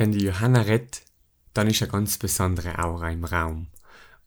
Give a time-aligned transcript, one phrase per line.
[0.00, 1.02] wenn die Johanna redet,
[1.52, 3.66] dann ist eine ganz besondere Aura im Raum.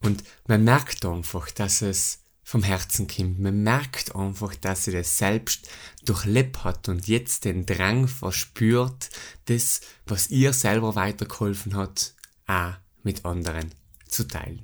[0.01, 3.39] Und man merkt einfach, dass es vom Herzen kommt.
[3.39, 5.67] Man merkt einfach, dass sie das selbst
[6.05, 9.09] durchlebt hat und jetzt den Drang verspürt,
[9.45, 12.13] das, was ihr selber weitergeholfen hat,
[12.45, 13.73] auch mit anderen
[14.07, 14.61] zu teilen.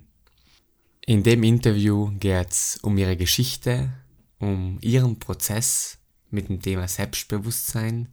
[1.07, 3.91] In dem Interview geht es um ihre Geschichte,
[4.37, 5.97] um ihren Prozess
[6.29, 8.09] mit dem Thema Selbstbewusstsein,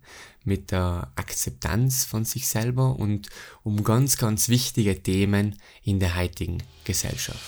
[0.47, 3.29] mit der Akzeptanz von sich selber und
[3.63, 7.41] um ganz, ganz wichtige Themen in der heutigen Gesellschaft.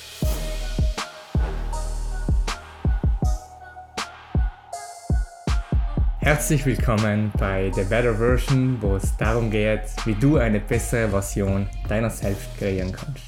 [6.18, 11.66] Herzlich willkommen bei The Better Version, wo es darum geht, wie du eine bessere Version
[11.88, 13.24] deiner selbst kreieren kannst.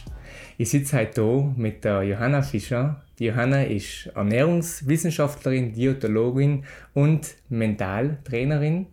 [0.59, 3.02] Ich sitze heute hier mit der Johanna Fischer.
[3.19, 8.87] Die Johanna ist Ernährungswissenschaftlerin, Diätologin und Mentaltrainerin.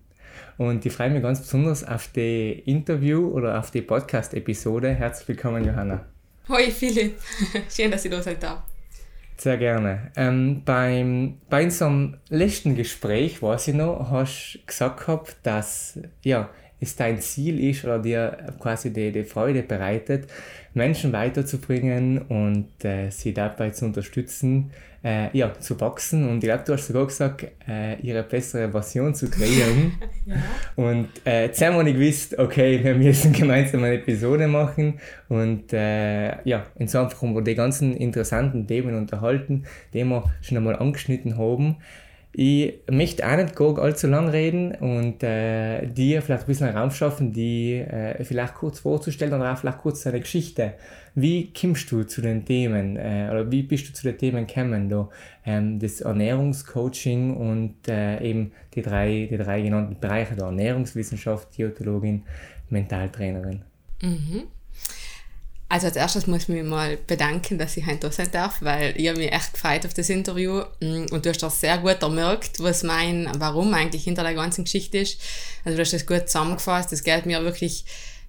[0.57, 4.89] Und ich freue mich ganz besonders auf die Interview oder auf die Podcast-Episode.
[4.89, 6.05] Herzlich willkommen, Johanna.
[6.49, 7.19] Hoi, Philipp.
[7.69, 8.63] Schön, dass ich da sein darf.
[9.37, 10.11] Sehr gerne.
[10.15, 16.49] Ähm, beim, bei unserem letzten Gespräch, weiß ich noch, hast du gesagt gehabt, dass ja,
[16.79, 20.27] es dein Ziel ist oder dir quasi die, die Freude bereitet,
[20.73, 24.71] Menschen weiterzubringen und äh, sie dabei zu unterstützen,
[25.07, 26.27] äh, ja, zu wachsen.
[26.27, 29.93] Und ich glaube, du hast sogar gesagt, äh, ihre bessere Version zu kreieren.
[30.25, 30.35] ja.
[30.75, 35.71] Und äh, jetzt haben wir nicht gewusst, okay, wir müssen gemeinsam eine Episode machen und
[35.71, 39.63] äh, ja, uns einfach um die ganzen interessanten Themen unterhalten,
[39.93, 41.77] die wir schon einmal angeschnitten haben.
[42.39, 46.91] Ich möchte auch nicht gar allzu lang reden und äh, dir vielleicht ein bisschen Raum
[46.91, 50.75] schaffen, die äh, vielleicht kurz vorzustellen oder auch vielleicht kurz deine Geschichte.
[51.15, 54.87] Wie kommst du zu den Themen äh, oder wie bist du zu den Themen gekommen?
[54.87, 55.09] Da,
[55.47, 62.21] ähm, das Ernährungscoaching und äh, eben die drei, die drei genannten Bereiche der Ernährungswissenschaft, Diätologin,
[62.69, 63.63] Mentaltrainerin.
[64.03, 64.43] Mhm.
[65.69, 68.93] Also als erstes muss ich mich mal bedanken, dass ich heute da sein darf, weil
[68.95, 72.01] ich habe mich echt gefreut auf das Interview mm, und du hast das sehr gut
[72.01, 75.19] ermerkt, was mein Warum eigentlich hinter der ganzen Geschichte ist.
[75.65, 76.93] Also du hast das gut zusammengefasst.
[76.93, 77.83] Es geht mir wirklich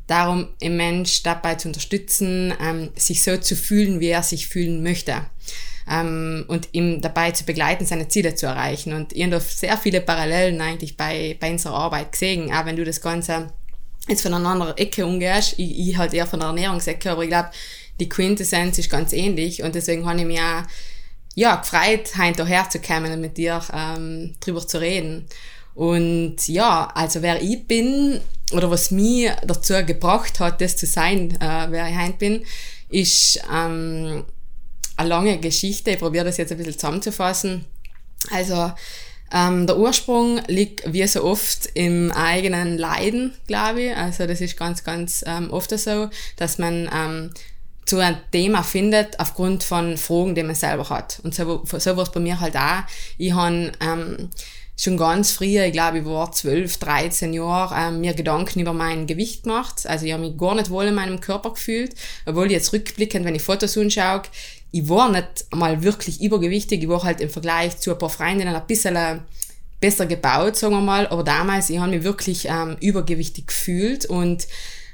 [0.09, 4.82] darum, im Mensch dabei zu unterstützen, ähm, sich so zu fühlen, wie er sich fühlen
[4.82, 5.15] möchte.
[5.88, 8.93] Ähm, und ihm dabei zu begleiten, seine Ziele zu erreichen.
[8.94, 12.84] Und ich habe sehr viele Parallelen eigentlich bei, bei unserer Arbeit gesehen, auch wenn du
[12.84, 13.53] das Ganze
[14.08, 15.54] jetzt von einer anderen Ecke umgehst.
[15.58, 17.50] Ich, ich halt eher von der Ernährungsecke, aber ich glaube,
[18.00, 20.62] die Quintessenz ist ganz ähnlich und deswegen habe ich mich auch
[21.34, 25.26] ja, gefreut, heute herzukommen und mit dir ähm, drüber zu reden.
[25.74, 28.20] Und ja, also wer ich bin
[28.52, 32.44] oder was mich dazu gebracht hat, das zu sein, äh, wer ich heute bin,
[32.88, 34.25] ist ähm,
[34.96, 35.92] eine lange Geschichte.
[35.92, 37.64] Ich probiere das jetzt ein bisschen zusammenzufassen.
[38.32, 38.72] Also
[39.33, 43.97] ähm, der Ursprung liegt wie so oft im eigenen Leiden, glaube ich.
[43.97, 47.31] Also das ist ganz, ganz ähm, oft so, dass man ähm,
[47.84, 51.21] zu einem Thema findet aufgrund von Fragen, die man selber hat.
[51.22, 52.83] Und so, so war es bei mir halt auch.
[53.17, 54.31] Ich habe ähm,
[54.78, 59.06] schon ganz früh, ich glaube, ich war 12, 13 Jahre, ähm, mir Gedanken über mein
[59.06, 59.87] Gewicht gemacht.
[59.87, 61.94] Also ich habe mich gar nicht wohl in meinem Körper gefühlt,
[62.27, 64.22] obwohl ich jetzt rückblickend, wenn ich Fotos anschaue,
[64.71, 68.55] ich war nicht mal wirklich übergewichtig, ich war halt im Vergleich zu ein paar Freundinnen
[68.55, 69.19] ein bisschen äh,
[69.81, 74.47] besser gebaut, sagen wir mal, aber damals, ich habe mich wirklich ähm, übergewichtig gefühlt und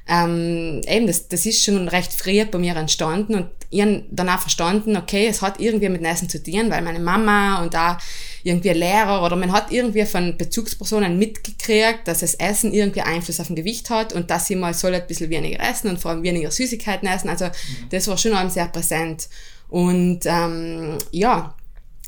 [0.06, 4.28] ähm, eben, das, das ist schon recht früh bei mir entstanden und ich habe dann
[4.28, 7.98] auch verstanden, okay, es hat irgendwie mit Essen zu tun, weil meine Mama und da
[8.44, 13.40] irgendwie ein Lehrer oder man hat irgendwie von Bezugspersonen mitgekriegt, dass das Essen irgendwie Einfluss
[13.40, 16.10] auf ein Gewicht hat und dass sie mal soll ein bisschen weniger essen und vor
[16.10, 17.30] allem weniger Süßigkeiten essen.
[17.30, 17.88] Also mhm.
[17.90, 19.28] das war schon allem sehr präsent.
[19.74, 21.52] Und ähm, ja,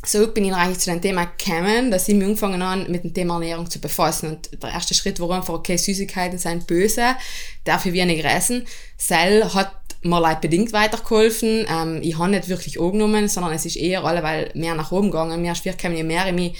[0.04, 3.12] so bin ich eigentlich zu dem Thema gekommen, dass ich mich angefangen habe, mit dem
[3.12, 4.28] Thema Ernährung zu befassen.
[4.28, 7.16] Und der erste Schritt war einfach, okay, Süßigkeiten sind böse,
[7.64, 8.68] darf ich weniger essen.
[8.96, 9.72] Cell hat
[10.02, 11.66] mir leid bedingt weitergeholfen.
[11.68, 15.42] Ähm, ich habe nicht wirklich angenommen, sondern es ist eher alleweil mehr nach oben gegangen.
[15.42, 16.56] Mehr schwierig je mehr ich mich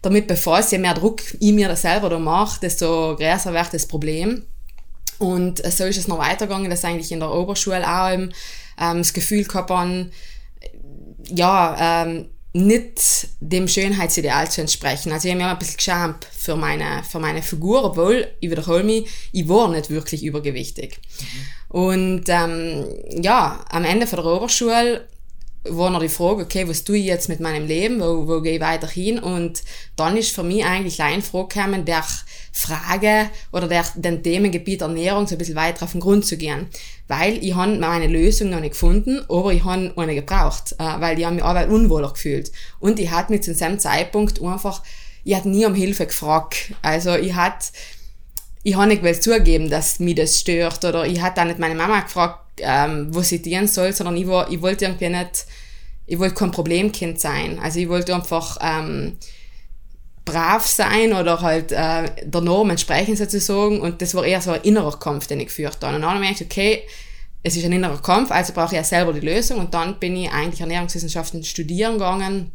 [0.00, 3.86] damit befasse, je mehr Druck ich mir das selber da mache, desto größer wird das
[3.86, 4.46] Problem.
[5.18, 8.30] Und so ist es noch weitergegangen, dass eigentlich in der Oberschule auch ähm,
[8.78, 10.10] das Gefühl gehabt habe,
[11.28, 15.12] ja, ähm, nicht dem Schönheitsideal zu entsprechen.
[15.12, 18.50] Also ich habe mich auch ein bisschen geschämt für meine, für meine Figur, obwohl, ich
[18.50, 20.98] wiederhole mich, ich war nicht wirklich übergewichtig.
[21.20, 21.76] Mhm.
[21.76, 22.86] Und ähm,
[23.22, 25.06] ja, am Ende von der Oberschule
[25.70, 28.54] war noch die Frage, okay, was tue ich jetzt mit meinem Leben, wo, wo gehe
[28.54, 29.18] ich weiter hin?
[29.18, 29.62] Und
[29.96, 32.04] dann ist für mich eigentlich eine Frage gekommen, der
[32.52, 36.66] Frage oder der, den Themengebiet Ernährung so ein bisschen weiter auf den Grund zu gehen.
[37.08, 41.18] Weil ich habe meine Lösung noch nicht gefunden, aber ich habe eine gebraucht, äh, weil
[41.18, 42.50] ich habe mich aber unwohler gefühlt.
[42.80, 44.82] Und ich hatte mich zu diesem Zeitpunkt einfach,
[45.24, 46.72] ich hatte nie um Hilfe gefragt.
[46.82, 47.66] Also ich hatte
[48.66, 52.00] ich habe nicht zugeben, dass mich das stört oder ich hatte auch nicht meine Mama
[52.00, 55.46] gefragt, ähm, wo sie dienen soll, sondern ich, war, ich wollte irgendwie nicht,
[56.06, 57.58] ich wollte kein Problemkind sein.
[57.58, 59.18] Also ich wollte einfach ähm,
[60.24, 64.62] brav sein oder halt äh, der Norm entsprechen sozusagen und das war eher so ein
[64.62, 65.96] innerer Kampf, den ich geführt habe.
[65.96, 66.82] Und dann habe ich gedacht, okay,
[67.42, 70.16] es ist ein innerer Kampf, also brauche ich ja selber die Lösung und dann bin
[70.16, 72.50] ich eigentlich Ernährungswissenschaften studieren gegangen,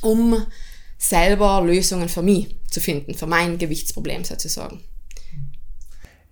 [0.00, 0.46] um
[0.96, 4.82] selber Lösungen für mich zu finden, für mein Gewichtsproblem sozusagen.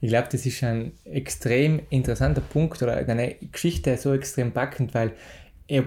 [0.01, 5.13] Ich glaube, das ist ein extrem interessanter Punkt oder eine Geschichte so extrem packend, weil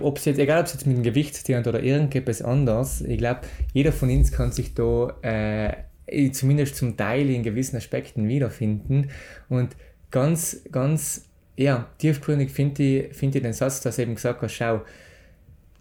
[0.02, 2.42] ob es jetzt, egal ob es jetzt mit dem Gewicht zu tun hat oder irgendetwas
[2.42, 3.42] anderes, ich glaube,
[3.74, 9.10] jeder von uns kann sich da äh, zumindest zum Teil in gewissen Aspekten wiederfinden.
[9.50, 9.76] Und
[10.12, 14.82] ganz, ganz ja, tiefgründig finde ich, find ich den Satz, dass eben gesagt hast, schau,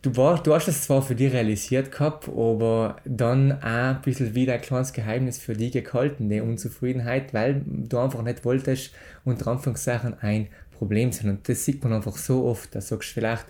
[0.02, 4.34] du, war, du hast das zwar für dich realisiert gehabt, aber dann auch ein bisschen
[4.34, 8.92] wieder ein kleines Geheimnis für dich gehalten, die Unzufriedenheit, weil du einfach nicht wolltest,
[9.24, 11.30] unter Anführungszeichen ein Problem sein.
[11.30, 13.46] Und das sieht man einfach so oft, da sagst du vielleicht,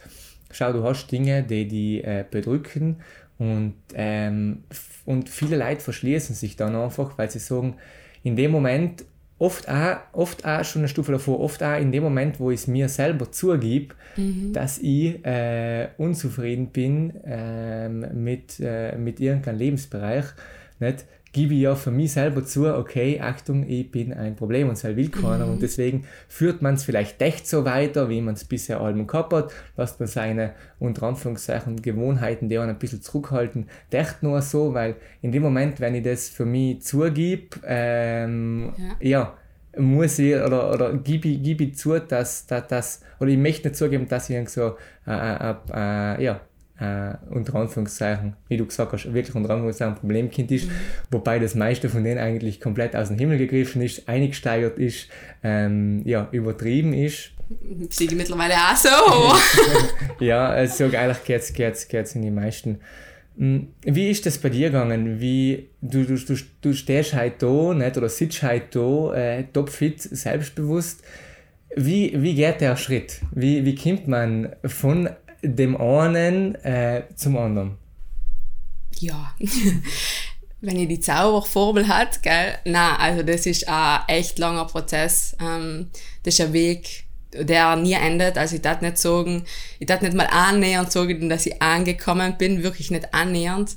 [0.50, 2.96] schau, du hast Dinge, die dich äh, bedrücken
[3.38, 4.64] und, ähm,
[5.06, 7.76] und viele Leute verschließen sich dann einfach, weil sie sagen,
[8.23, 9.05] in dem Moment,
[9.40, 12.60] oft auch, oft auch schon eine Stufe davor, oft auch in dem Moment, wo ich
[12.60, 14.52] es mir selber zugebe, mhm.
[14.52, 20.26] dass ich äh, unzufrieden bin äh, mit, äh, mit irgendeinem Lebensbereich,
[20.78, 21.06] nicht?
[21.32, 24.85] Gebe ich ja für mich selber zu, okay, Achtung, ich bin ein Problem und es
[24.85, 25.47] will keiner.
[25.47, 25.53] Mhm.
[25.53, 29.32] Und deswegen führt man es vielleicht echt so weiter, wie man es bisher allem gehabt
[29.32, 34.75] hat, lässt man seine, unter Anführungszeichen, Gewohnheiten, die einen ein bisschen zurückhalten, echt nur so,
[34.75, 39.09] weil in dem Moment, wenn ich das für mich zugebe, ähm, ja.
[39.09, 39.35] ja
[39.77, 43.69] muss ich oder, oder gebe ich, gebe ich zu, dass, dass, dass oder ich möchte
[43.69, 46.41] nicht zugeben, dass ich so äh, äh, äh, ja,
[46.81, 50.73] äh, unter Anführungszeichen, wie du gesagt hast, wirklich unter Anführungszeichen ein Problemkind ist, mhm.
[51.11, 55.09] wobei das meiste von denen eigentlich komplett aus dem Himmel gegriffen ist, eingesteigert ist,
[55.43, 57.32] ähm, ja, übertrieben ist.
[57.99, 58.88] Ich mittlerweile auch so.
[60.25, 62.79] ja, also eigentlich geht es geht's, geht's in die meisten.
[63.37, 65.21] Hm, wie ist das bei dir gegangen?
[65.21, 70.00] Wie, du, du, du, du stehst halt da nicht, oder sitzt halt da, äh, topfit,
[70.00, 71.03] selbstbewusst.
[71.77, 73.21] Wie, wie geht der Schritt?
[73.32, 75.11] Wie, wie kommt man von
[75.42, 77.76] dem einen äh, zum anderen?
[78.98, 79.34] Ja,
[80.60, 82.58] wenn ihr die Zauberformel hat, gell?
[82.64, 85.37] Nein, also das ist ein echt langer Prozess.
[85.40, 85.90] Ähm,
[86.22, 88.37] das ist ein Weg, der nie endet.
[88.37, 89.44] Also ich darf nicht sagen,
[89.78, 93.76] ich darf nicht mal annähernd sagen, dass ich angekommen bin, wirklich nicht annähernd.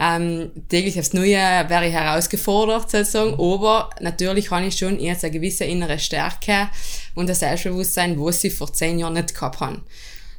[0.00, 5.32] Ähm, täglich aufs Neue wäre ich herausgefordert sozusagen, aber natürlich habe ich schon jetzt eine
[5.32, 6.68] gewisse innere Stärke
[7.16, 9.80] und ein Selbstbewusstsein, was ich vor zehn Jahren nicht gehabt habe.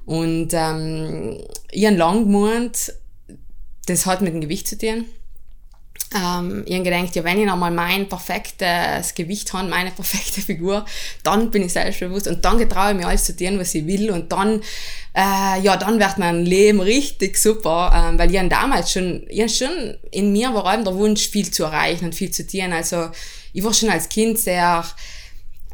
[0.09, 1.37] Und ähm,
[1.69, 2.93] ich habe lang gemeint,
[3.85, 5.05] das hat mit dem Gewicht zu tun.
[6.15, 10.83] Ähm, ich habe gedacht, ja, wenn ich nochmal mein perfektes Gewicht habe, meine perfekte Figur,
[11.21, 14.09] dann bin ich selbstbewusst und dann getraue ich mir alles zu tun, was ich will
[14.09, 14.63] und dann,
[15.13, 19.95] äh, ja, dann wird mein Leben richtig super, ähm, weil ich damals schon, ich schon,
[20.09, 22.73] in mir war allem der Wunsch, viel zu erreichen und viel zu tun.
[22.73, 23.09] Also,
[23.53, 24.83] ich war schon als Kind sehr,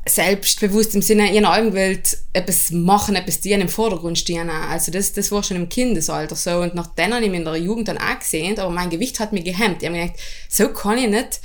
[0.08, 4.50] selbstbewusst im Sinne, in einer Augenwelt etwas machen, etwas dienen im Vordergrund stehen.
[4.50, 6.60] Also das, das war schon im Kindesalter so.
[6.60, 9.20] Und nach dann habe ich mich in der Jugend dann auch gesehen, aber mein Gewicht
[9.20, 9.82] hat mich gehemmt.
[9.82, 11.40] Ich habe mir gedacht, so kann ich nicht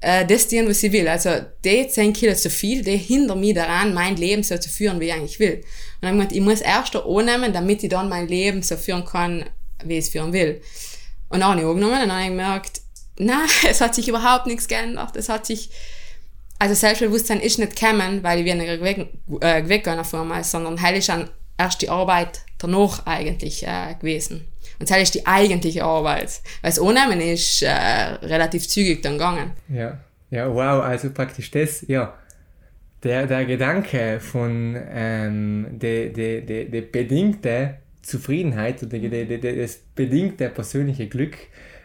[0.00, 1.06] äh, das dienen, was ich will.
[1.06, 1.30] Also
[1.64, 5.06] die 10 Kilo zu viel, die hindern mich daran, mein Leben so zu führen, wie
[5.06, 5.56] ich eigentlich will.
[5.56, 5.64] Und
[6.02, 9.04] dann habe ich gedacht, ich muss erst annehmen, damit ich dann mein Leben so führen
[9.04, 9.44] kann,
[9.84, 10.60] wie ich es führen will.
[11.28, 12.80] Und dann habe ich angenommen und dann habe ich gemerkt,
[13.16, 15.14] nein, es hat sich überhaupt nichts geändert.
[15.14, 15.70] Es hat sich
[16.62, 21.28] also Selbstbewusstsein ist nicht gekommen, weil ich weniger äh, weggegangen vormals, sondern heil ist dann
[21.58, 24.46] erst die Arbeit danach eigentlich äh, gewesen.
[24.78, 26.40] Und das ist die eigentliche Arbeit.
[26.60, 29.50] Weil das Annehmen ist äh, relativ zügig dann gegangen.
[29.68, 29.98] Ja,
[30.30, 32.14] ja, wow, also praktisch das, ja.
[33.02, 39.60] Der, der Gedanke von ähm, der de, de, de bedingte Zufriedenheit oder de, de, de,
[39.60, 41.36] das bedingte persönliche Glück,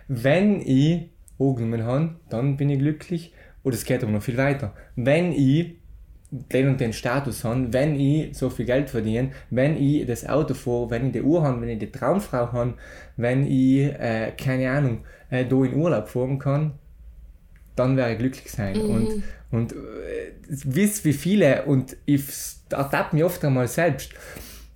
[0.08, 3.34] wenn ich angenommen habe, dann bin ich glücklich
[3.68, 4.74] oder es geht aber noch viel weiter.
[4.96, 5.76] Wenn ich
[6.32, 10.54] den und den Status habe, wenn ich so viel Geld verdiene, wenn ich das Auto
[10.54, 12.76] fahre, wenn ich die Uhr habe, wenn ich die Traumfrau habe,
[13.18, 16.74] wenn ich, äh, keine Ahnung, äh, da in Urlaub fahren kann,
[17.76, 18.78] dann werde ich glücklich sein.
[18.78, 18.90] Mhm.
[18.90, 22.24] Und, und äh, wisst wie viele, und ich
[22.70, 24.14] ertappe mich oft einmal selbst,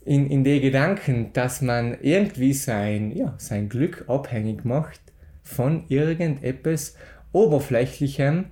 [0.03, 4.99] in, in den Gedanken, dass man irgendwie sein, ja, sein Glück abhängig macht
[5.43, 6.95] von irgendetwas
[7.31, 8.45] Oberflächlichem,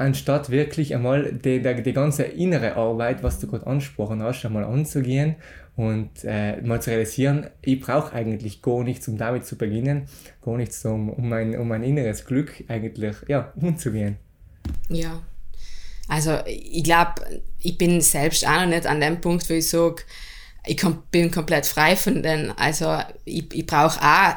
[0.00, 4.64] anstatt wirklich einmal die, die, die ganze innere Arbeit, was du gerade angesprochen hast, einmal
[4.64, 5.36] anzugehen
[5.76, 10.08] und äh, mal zu realisieren, ich brauche eigentlich gar nichts, um damit zu beginnen,
[10.42, 14.16] gar nichts, um, um, mein, um mein inneres Glück eigentlich ja, umzugehen.
[14.88, 15.22] Ja.
[16.08, 20.02] Also ich glaube, ich bin selbst auch noch nicht an dem Punkt, wo ich sage,
[20.66, 22.52] ich bin komplett frei von denen.
[22.58, 24.36] Also ich, ich brauche auch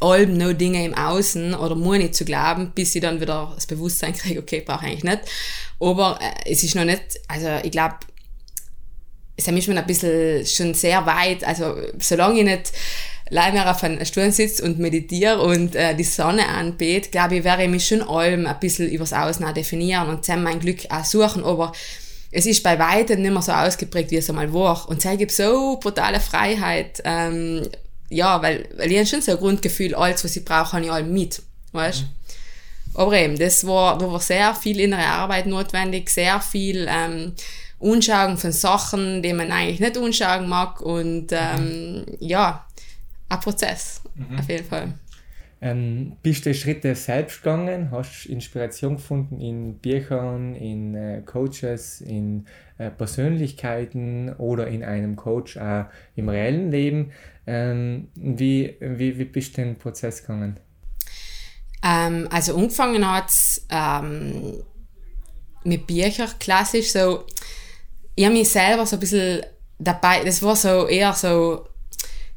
[0.00, 3.66] allem noch Dinge im Außen oder muss nicht zu glauben, bis ich dann wieder das
[3.66, 5.20] Bewusstsein kriege, okay, brauche ich eigentlich nicht.
[5.78, 7.96] Aber äh, es ist noch nicht, also ich glaube,
[9.36, 12.72] es ist mir ein bisschen schon sehr weit, also solange ich nicht
[13.30, 17.62] leider auf einem Stuhl sitze und meditiere und äh, die Sonne anbete, glaube ich, werde
[17.62, 21.04] ich mich schon allem ein bisschen übers Außen auch definieren und zusammen mein Glück auch
[21.04, 21.72] suchen, aber
[22.32, 24.88] es ist bei weitem nicht mehr so ausgeprägt, wie es einmal war.
[24.88, 27.62] Und es gibt so brutale Freiheit, ähm,
[28.10, 30.92] ja, weil, weil ich habe schon so ein Grundgefühl, alles, was ich brauche, habe ich
[30.92, 32.02] all mit, weißt?
[32.02, 32.08] Mhm.
[32.94, 37.32] Aber eben, das war, da war sehr viel innere Arbeit notwendig, sehr viel ähm,
[37.78, 42.04] Unschauen von Sachen, die man eigentlich nicht unschauen mag und ähm, mhm.
[42.18, 42.66] ja,
[43.28, 44.38] ein Prozess, mhm.
[44.38, 44.92] auf jeden Fall.
[45.62, 47.90] Ähm, bist du Schritte selbst gegangen?
[47.90, 52.46] Hast du Inspiration gefunden in Büchern, in äh, Coaches, in
[52.80, 55.84] äh, Persönlichkeiten oder in einem Coach auch
[56.16, 57.12] im reellen Leben?
[57.46, 60.58] Ähm, wie, wie, wie bist du den Prozess gegangen?
[61.82, 64.62] Ähm, also angefangen hat es ähm,
[65.62, 67.24] mit Büchern klassisch so.
[68.14, 69.42] Ich habe mich selber so ein bisschen
[69.78, 71.66] dabei, das war so eher so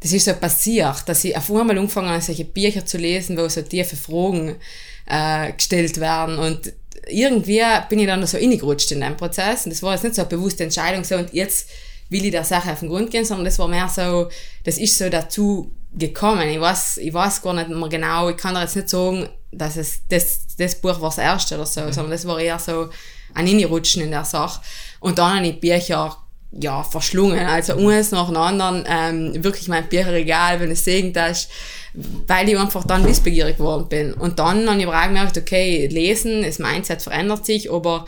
[0.02, 3.48] das ist so passiert, dass ich auf einmal angefangen habe, solche Bücher zu lesen, wo
[3.48, 4.58] so tiefe Fragen
[5.06, 6.74] äh, gestellt werden und
[7.08, 10.22] irgendwie bin ich dann so reingerutscht in dem Prozess und das war jetzt nicht so
[10.22, 11.70] eine bewusste Entscheidung so und jetzt
[12.10, 14.30] will ich der Sache auf den Grund gehen, sondern das war mehr so,
[14.64, 16.48] das ist so dazu gekommen.
[16.50, 19.78] Ich weiß, ich weiß gar nicht mehr genau, ich kann da jetzt nicht sagen, dass
[19.78, 21.94] es das, das Buch war das erste oder so, mhm.
[21.94, 22.90] sondern das war eher so
[23.34, 24.62] ein Reinrutschen in der Sache.
[25.00, 26.18] Und dann habe ich Bücher
[26.60, 27.46] ja, verschlungen.
[27.46, 31.50] Also eins nach dem anderen, ähm, wirklich mein Bücherregal, wenn es sehen das,
[31.94, 34.14] weil ich einfach dann wissbegierig geworden bin.
[34.14, 38.06] Und dann habe ich aber auch gemerkt, okay, lesen, das Mindset verändert sich, aber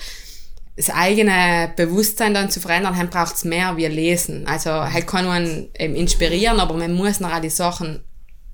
[0.76, 4.46] das eigene Bewusstsein dann zu verändern, dann braucht es mehr wie lesen.
[4.48, 8.02] Also halt kann man eben inspirieren, aber man muss noch die Sachen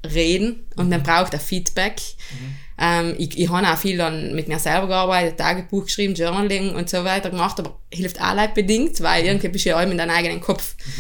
[0.06, 1.96] reden und man braucht ein Feedback.
[2.32, 2.56] Mhm.
[2.80, 6.90] Ähm, ich ich habe auch viel dann mit mir selber gearbeitet, Tagebuch geschrieben, Journaling und
[6.90, 10.12] so weiter gemacht, aber hilft auch bedingt, weil irgendwie bist du ja allem in deinem
[10.12, 10.76] eigenen Kopf.
[10.86, 10.92] Mhm.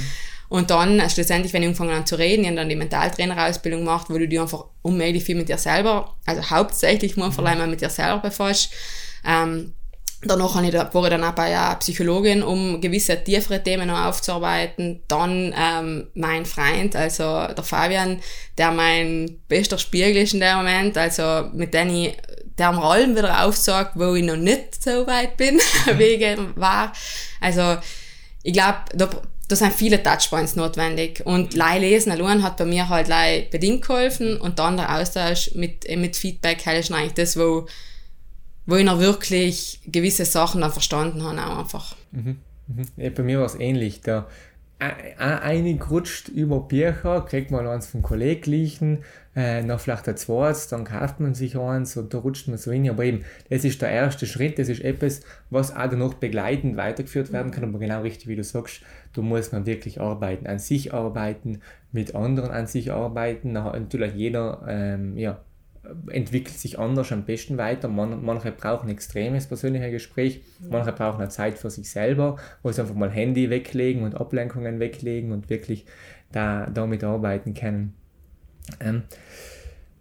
[0.49, 3.85] Und dann, äh, schlussendlich, wenn ich angefangen habe zu reden, ich habe dann die Mentaltrainerausbildung
[3.85, 7.69] gemacht, wo du dich einfach unmöglich viel mit dir selber, also hauptsächlich nur mhm.
[7.69, 8.69] mit dir selber befasst.
[9.25, 9.73] Ähm,
[10.23, 14.05] Danach habe ich, war ich dann auch bei einer Psychologin, um gewisse tiefere Themen noch
[14.05, 15.01] aufzuarbeiten.
[15.07, 18.21] Dann ähm, mein Freund, also der Fabian,
[18.57, 22.15] der mein bester Spiegel ist in dem Moment, also mit dem ich
[22.57, 25.59] der mir allem wieder aufsagt, wo ich noch nicht so weit bin,
[25.97, 26.93] wie ich war.
[27.39, 27.77] Also
[28.43, 29.09] ich glaube, da,
[29.47, 31.23] da sind viele Touchpoints notwendig.
[31.25, 35.51] Und Lei lesen allein hat bei mir halt Lei bedingt geholfen und dann der Austausch
[35.55, 37.65] mit, mit Feedback, halt ist eigentlich das, wo
[38.71, 41.95] wo ich noch wirklich gewisse Sachen dann verstanden habe, auch einfach.
[42.11, 42.37] Mhm.
[42.67, 43.13] Mhm.
[43.13, 44.01] Bei mir war es ähnlich.
[44.01, 44.27] Da
[44.79, 49.03] einig rutscht über Bücher, kriegt man eins vom Kolleglichen,
[49.35, 52.71] äh, noch vielleicht ein zweites, dann kauft man sich eins und da rutscht man so
[52.71, 52.89] hin.
[52.89, 57.31] Aber eben, das ist der erste Schritt, das ist etwas, was auch noch begleitend weitergeführt
[57.31, 57.63] werden kann.
[57.63, 58.81] Aber genau richtig, wie du sagst,
[59.13, 61.61] da muss man wirklich arbeiten, an sich arbeiten,
[61.91, 63.51] mit anderen an sich arbeiten.
[63.51, 65.41] Natürlich jeder ähm, ja,
[66.09, 67.87] entwickelt sich anders am besten weiter.
[67.87, 72.71] Man, manche brauchen ein extremes persönliches Gespräch, manche brauchen eine Zeit für sich selber, wo
[72.71, 75.85] sie einfach mal Handy weglegen und Ablenkungen weglegen und wirklich
[76.31, 77.93] da, damit arbeiten können.
[78.79, 79.03] Ähm,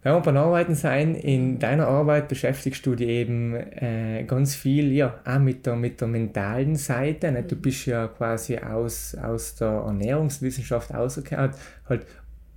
[0.02, 4.92] wenn wir beim Arbeiten sein, in deiner Arbeit beschäftigst du dich eben äh, ganz viel
[4.92, 7.30] ja, auch mit der, mit der mentalen Seite.
[7.30, 7.42] Ne?
[7.42, 7.60] Du mhm.
[7.60, 11.54] bist ja quasi aus, aus der Ernährungswissenschaft ausgekehrt,
[11.86, 12.06] halt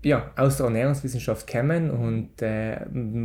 [0.03, 2.77] ja, aus der Ernährungswissenschaft kommen und äh,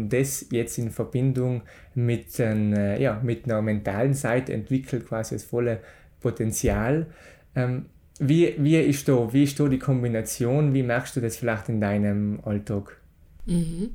[0.09, 1.63] das jetzt in Verbindung
[1.95, 5.81] mit, äh, ja, mit einer mentalen Seite entwickelt quasi das volle
[6.21, 7.07] Potenzial.
[7.55, 7.87] Ähm,
[8.21, 10.75] wie, wie, ist da, wie ist da die Kombination?
[10.75, 13.01] Wie merkst du das vielleicht in deinem Alltag?
[13.47, 13.91] Mhm.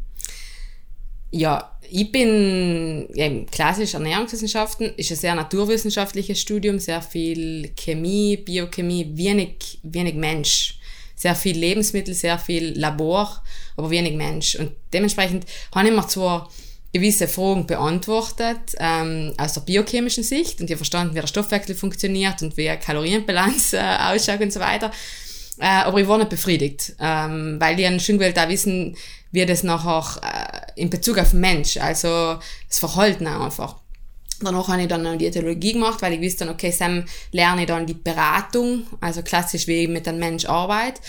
[1.31, 9.11] Ja, ich bin ja, klassisch Ernährungswissenschaften, ist ein sehr naturwissenschaftliches Studium, sehr viel Chemie, Biochemie,
[9.15, 10.79] wenig, wenig Mensch
[11.23, 13.41] sehr viel Lebensmittel, sehr viel Labor,
[13.77, 14.55] aber wenig Mensch.
[14.55, 16.49] Und dementsprechend habe ich mir zwar
[16.91, 22.41] gewisse Fragen beantwortet ähm, aus der biochemischen Sicht und habe verstanden, wie der Stoffwechsel funktioniert
[22.41, 24.91] und wie Kalorienbilanz äh, ausschaut und so weiter.
[25.59, 28.97] Äh, aber ich war nicht befriedigt, ähm, weil die schon gewollt da wissen,
[29.31, 30.19] wie das nachher
[30.75, 32.37] äh, in Bezug auf den Mensch, also
[32.67, 33.79] das Verhalten auch einfach.
[34.43, 37.67] Danach habe ich dann eine Diätologie gemacht, weil ich wusste dann, okay, Sam lerne ich
[37.67, 41.01] dann die Beratung, also klassisch wie ich mit einem Mensch arbeite.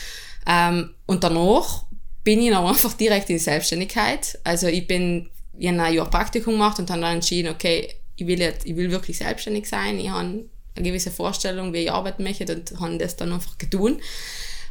[0.46, 1.84] Ähm, und danach
[2.22, 4.38] bin ich dann einfach direkt in die Selbstständigkeit.
[4.44, 8.26] Also ich bin ich habe ein Jahr Praktikum gemacht und dann, dann entschieden, okay, ich
[8.26, 10.44] will, jetzt, ich will wirklich selbstständig sein, ich habe
[10.76, 13.98] eine gewisse Vorstellung, wie ich arbeiten möchte und habe das dann einfach getan.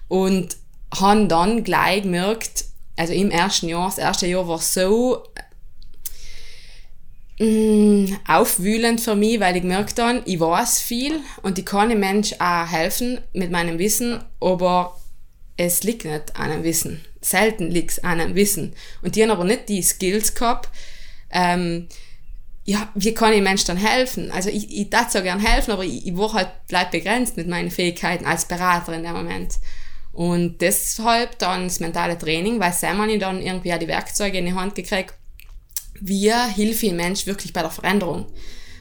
[0.08, 0.58] Und
[0.93, 2.65] habe dann gleich gemerkt,
[2.98, 5.24] also im ersten Jahr, das erste Jahr war so
[7.40, 12.34] aufwühlend für mich, weil ich gemerkt habe, ich weiß viel und ich kann dem Mensch
[12.40, 15.00] auch helfen mit meinem Wissen, aber
[15.58, 17.04] es liegt nicht an einem Wissen.
[17.22, 18.75] Selten liegt es an einem Wissen.
[19.02, 20.70] Und die haben aber nicht die Skills gehabt,
[21.32, 21.88] ähm,
[22.66, 24.32] ja, wie kann ich Menschen dann helfen?
[24.32, 27.48] Also ich, ich darf so gern helfen, aber ich, ich war halt bleib begrenzt mit
[27.48, 29.56] meinen Fähigkeiten als Berater in dem Moment.
[30.13, 34.46] Und deshalb dann das mentale Training, weil Sam ich dann irgendwie auch die Werkzeuge in
[34.46, 35.16] die Hand gekriegt,
[36.00, 38.27] wie hilfe ich Mensch wirklich bei der Veränderung.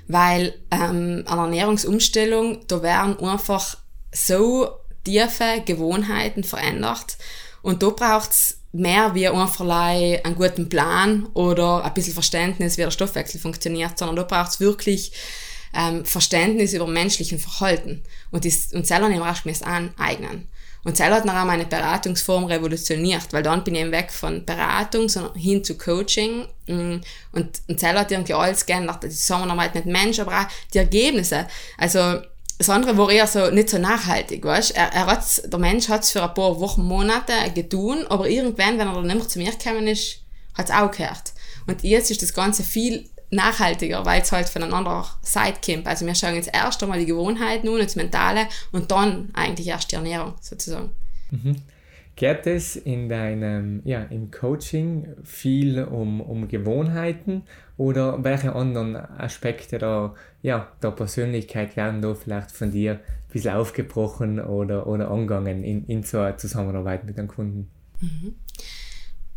[0.08, 3.76] Weil ähm, eine Ernährungsumstellung, da werden einfach
[4.12, 4.68] so
[5.04, 7.16] tiefe Gewohnheiten verändert.
[7.62, 12.90] Und da braucht's mehr wie einfach einen guten Plan oder ein bisschen Verständnis, wie der
[12.90, 15.12] Stoffwechsel funktioniert, sondern da braucht's wirklich
[15.74, 18.02] ähm, Verständnis über menschlichen Verhalten.
[18.30, 20.48] Und, das, und selber nehmen wir es aneignen.
[20.84, 25.08] Und Zell hat nachher meine Beratungsform revolutioniert, weil dann bin ich eben weg von Beratung
[25.08, 26.46] sondern hin zu Coaching.
[26.66, 26.96] Mm,
[27.32, 29.04] und, und Zell hat irgendwie alles geändert.
[29.04, 31.46] Die Zusammenarbeit mit Menschen, aber auch die Ergebnisse.
[31.78, 32.20] Also,
[32.58, 34.72] das andere war eher so, nicht so nachhaltig, weißt?
[34.76, 38.88] Er, er hat's, der Mensch hat's für ein paar Wochen, Monate getan, aber irgendwann, wenn
[38.88, 40.18] er dann nicht mehr zu mir gekommen ist,
[40.54, 41.32] hat's auch gehört.
[41.66, 45.86] Und jetzt ist das Ganze viel nachhaltiger, weil es halt von einer anderen Seite kommt.
[45.86, 49.90] Also wir schauen jetzt erst einmal die Gewohnheiten und das Mentale und dann eigentlich erst
[49.90, 50.90] die Ernährung sozusagen.
[51.30, 51.56] Mhm.
[52.14, 57.44] Geht es in deinem, ja, im Coaching viel um, um Gewohnheiten
[57.78, 63.54] oder welche anderen Aspekte der, ja, der Persönlichkeit werden da vielleicht von dir ein bisschen
[63.54, 67.70] aufgebrochen oder, oder angegangen in, in so einer Zusammenarbeit mit den Kunden?
[68.02, 68.34] Mhm.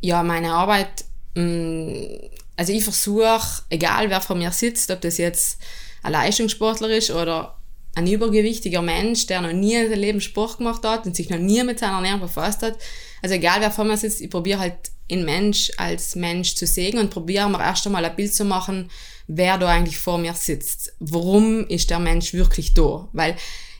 [0.01, 2.07] Ja, meine Arbeit mh, mm,
[2.57, 5.59] also ich versuche, egal wer vor mir sitzt, ob das jetzt
[6.03, 7.57] ein Leistungssportler ist oder
[7.95, 11.37] ein übergewichtiger Mensch, der noch nie in seinem Leben Sport gemacht hat und sich noch
[11.37, 12.77] nie mit seiner Ernährung befasst hat.
[13.21, 14.75] Also egal wer vor mir sitzt, ich probiere halt
[15.09, 18.89] den Mensch als Mensch zu sehen und probiere mir erst einmal ein Bild zu machen,
[19.27, 20.93] wer da eigentlich vor mir sitzt.
[20.99, 23.07] Warum ist der Mensch wirklich da?
[23.13, 23.35] Weil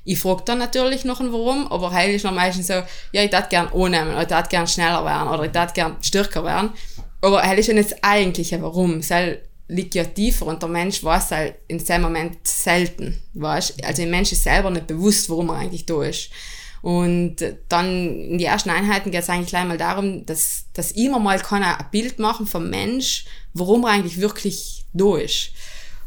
[0.08, 2.74] ich frage dann natürlich noch ein Warum, aber heil ist noch meistens so,
[3.12, 5.98] ja, ich darf gern annehmen, oder ich darf gern schneller werden, oder ich darf gern
[6.02, 6.70] stärker werden.
[7.26, 9.00] Aber er ist ja nicht das eigentliche Warum.
[9.00, 9.10] Es
[9.68, 13.20] liegt ja tiefer und der Mensch weiß halt in dem Moment selten.
[13.34, 13.84] Weißt?
[13.84, 16.30] Also der Mensch ist selber nicht bewusst, warum er eigentlich da ist.
[16.84, 17.88] Und dann
[18.30, 21.64] in die ersten Einheiten geht es eigentlich gleich mal darum, dass, dass immer mal kann
[21.64, 25.50] ein Bild machen vom Mensch, warum er eigentlich wirklich da ist.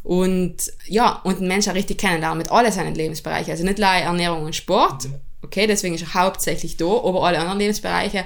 [0.04, 3.50] Und ja, und den Menschen richtig kennenlernen mit all seinen Lebensbereichen.
[3.50, 5.08] Also nicht nur Ernährung und Sport,
[5.42, 8.24] okay, deswegen ist er hauptsächlich da, aber alle anderen Lebensbereiche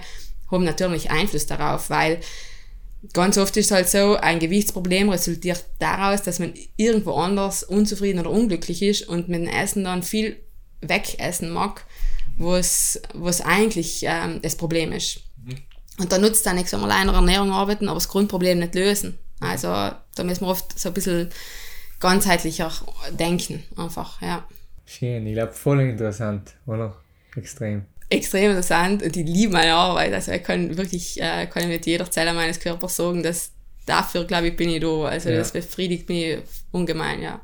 [0.50, 2.20] haben natürlich Einfluss darauf, weil
[3.12, 8.20] ganz oft ist es halt so, ein Gewichtsproblem resultiert daraus, dass man irgendwo anders unzufrieden
[8.20, 10.36] oder unglücklich ist und mit dem Essen dann viel
[10.80, 11.84] wegessen mag,
[12.38, 15.20] was, was eigentlich ähm, das Problem ist.
[15.44, 15.56] Mhm.
[15.98, 18.74] Und da nutzt dann nichts, wenn wir allein an Ernährung arbeiten, aber das Grundproblem nicht
[18.74, 19.18] lösen.
[19.40, 21.30] Also da müssen wir oft so ein bisschen
[22.00, 22.72] ganzheitlicher
[23.18, 24.46] denken, einfach, ja.
[24.86, 26.96] Schön, ich glaube voll interessant, oder?
[27.36, 30.12] Extrem extrem interessant und ich liebe meine Arbeit.
[30.12, 33.52] Also ich kann wirklich, äh, kann mit jeder Zelle meines Körpers sagen, dass
[33.86, 35.04] dafür, glaube ich, bin ich da.
[35.04, 35.38] Also ja.
[35.38, 36.38] das befriedigt mich
[36.70, 37.40] ungemein, ja.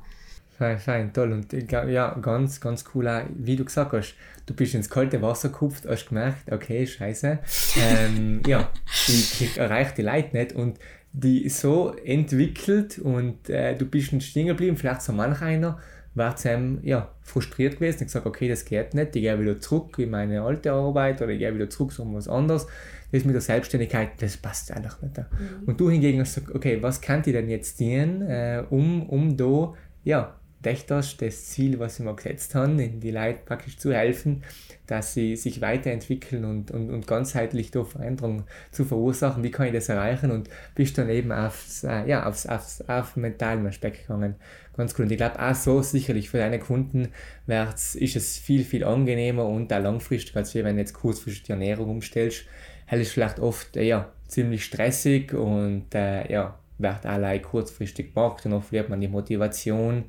[0.59, 1.33] Fein, fein, toll.
[1.33, 4.15] Und ja, ganz, ganz cool auch, wie du gesagt hast,
[4.47, 7.39] du bist ins kalte Wasser gekupft, hast gemerkt, okay, scheiße,
[7.81, 8.71] ähm, ja,
[9.07, 10.79] ich, ich erreiche die Leute nicht und
[11.13, 15.79] die so entwickelt und äh, du bist ein stehen geblieben, vielleicht so manch einer,
[16.19, 19.99] war Sam ja, frustriert gewesen und gesagt, okay, das geht nicht, ich gehe wieder zurück
[19.99, 22.67] in meine alte Arbeit oder ich gehe wieder zurück zu was anderes.
[23.11, 25.17] Das mit der Selbstständigkeit, das passt einfach nicht.
[25.17, 25.65] Mhm.
[25.67, 29.35] Und du hingegen hast gesagt, okay, was kann ich denn jetzt tun, äh, um, um
[29.37, 29.73] da,
[30.05, 34.43] ja, das, das Ziel, was ich mir gesetzt habe, die Leute praktisch zu helfen,
[34.87, 39.45] dass sie sich weiterentwickeln und, und, und ganzheitlich da Veränderungen zu verursachen.
[39.45, 40.31] Wie kann ich das erreichen?
[40.31, 44.35] Und bist dann eben aufs, äh, ja, aufs, aufs, auf mentalen Aspekt gegangen.
[44.77, 45.05] Ganz cool.
[45.05, 47.09] Und ich glaube auch so sicherlich für deine Kunden
[47.47, 51.91] ist es viel, viel angenehmer und auch langfristig, als wenn du jetzt kurzfristig die Ernährung
[51.91, 52.45] umstellst.
[52.87, 58.45] Hell ist vielleicht oft äh, ja, ziemlich stressig und äh, ja, wird allein kurzfristig gemacht
[58.45, 59.97] und dann verliert man die Motivation.
[59.97, 60.05] Mhm.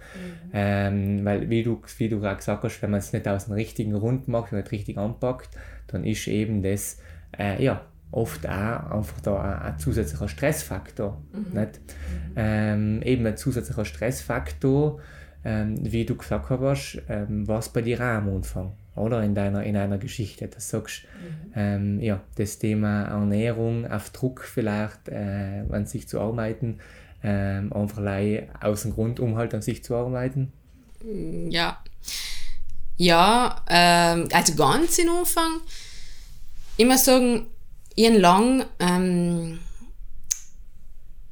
[0.54, 3.56] Ähm, weil, wie du, wie du gerade gesagt hast, wenn man es nicht aus dem
[3.56, 5.50] richtigen Rund macht und nicht richtig anpackt,
[5.88, 7.00] dann ist eben das
[7.38, 11.22] äh, ja, oft auch einfach da ein, ein zusätzlicher Stressfaktor.
[11.34, 11.60] Mhm.
[11.60, 11.80] Nicht?
[11.80, 12.34] Mhm.
[12.36, 15.00] Ähm, eben ein zusätzlicher Stressfaktor,
[15.46, 19.24] ähm, wie du gesagt hast, ähm, was bei dir auch am Anfang, oder?
[19.24, 21.54] In deiner, in einer Geschichte, dass du sagst, mhm.
[21.56, 26.80] ähm, ja, das Thema Ernährung auf Druck vielleicht äh, an sich zu arbeiten,
[27.24, 28.04] ähm, einfach
[28.62, 30.52] aus dem Grund, um halt an sich zu arbeiten?
[31.50, 31.82] Ja.
[32.98, 35.62] Ja, ähm, also ganz im Anfang,
[36.76, 37.48] ich muss sagen,
[37.96, 39.60] habe lang, ähm,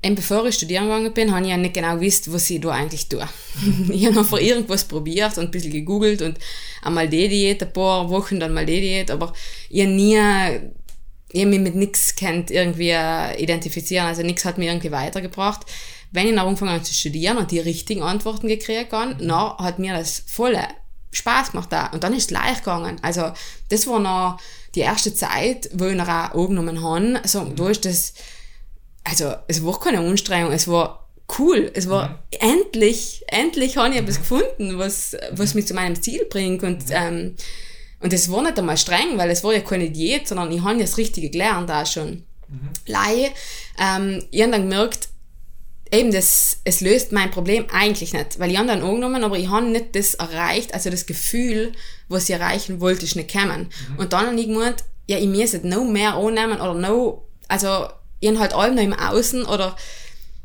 [0.08, 2.72] eben bevor ich studieren gegangen bin, habe ich ja nicht genau gewusst, was ich da
[2.72, 3.28] eigentlich tue.
[3.90, 6.40] ich habe einfach irgendwas probiert und ein bisschen gegoogelt und
[6.82, 9.34] einmal die Diät, ein paar Wochen dann mal die Diät, aber
[9.70, 10.18] ich habe nie,
[11.30, 12.96] ich habe mich mit nichts kennt irgendwie
[13.38, 15.62] identifizieren, also nichts hat mir irgendwie weitergebracht.
[16.12, 19.78] Wenn ich dann angefangen habe zu studieren und die richtigen Antworten gekriegt habe, dann hat
[19.78, 20.58] mir das voll
[21.12, 21.88] Spaß gemacht da.
[21.88, 22.98] Und dann ist es leicht gegangen.
[23.02, 23.32] Also,
[23.70, 24.40] das war noch
[24.76, 27.20] die erste Zeit, wo ich noch auch angenommen habe.
[27.22, 28.14] Also, da ist das,
[29.10, 31.08] also es war keine Anstrengung, es war
[31.40, 31.72] cool.
[31.74, 32.16] Es war mhm.
[32.40, 36.64] endlich, endlich habe ich etwas gefunden, was, was mich zu meinem Ziel bringt.
[36.64, 37.36] Und, ähm,
[38.00, 40.76] und es war nicht einmal streng, weil es war ja keine Diät, sondern ich habe
[40.76, 42.24] ja das Richtige gelernt da schon.
[42.48, 42.70] Mhm.
[42.86, 43.32] Lei,
[43.80, 45.10] ähm, ich habe dann gemerkt,
[45.92, 49.50] eben das, es löst mein Problem eigentlich nicht, weil ich habe dann angenommen, aber ich
[49.50, 51.72] habe nicht das erreicht, also das Gefühl,
[52.10, 53.70] was ich erreichen wollte, ist nicht gekommen.
[53.92, 54.00] Mhm.
[54.00, 57.88] Und dann habe ich gemeint, ja, ich muss noch mehr annehmen oder noch, also
[58.20, 59.76] ich habe halt allem noch im Außen oder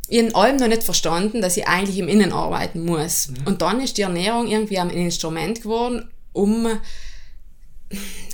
[0.09, 3.29] ich habe allem noch nicht verstanden, dass ich eigentlich im Innen arbeiten muss.
[3.29, 3.47] Mhm.
[3.47, 6.67] Und dann ist die Ernährung irgendwie ein Instrument geworden, um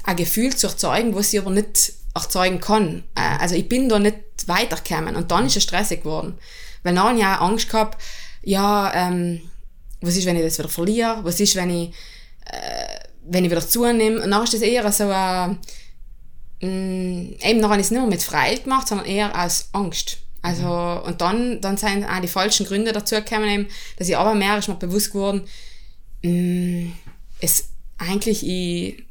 [0.04, 3.04] ein Gefühl zu erzeugen, was ich aber nicht erzeugen kann.
[3.14, 6.38] Äh, also ich bin da nicht weitergekommen und dann ist es stressig geworden.
[6.82, 8.00] Weil dann habe ich auch Angst gehabt,
[8.42, 9.42] ja, ähm,
[10.00, 11.20] was ist, wenn ich das wieder verliere?
[11.22, 11.88] Was ist, wenn ich,
[12.46, 14.22] äh, wenn ich wieder zunehme?
[14.22, 15.58] Und dann ist das eher so ein,
[16.60, 20.18] Mm, eben noch nicht mehr mit Freude gemacht, sondern eher aus Angst.
[20.42, 21.02] Also, mhm.
[21.06, 23.66] und dann, dann sind auch die falschen Gründe dazu gekommen, eben,
[23.96, 25.46] dass ich aber mehr ist mir bewusst geworden,
[26.22, 26.92] mh, mm,
[27.40, 27.68] es
[27.98, 29.04] eigentlich, ich,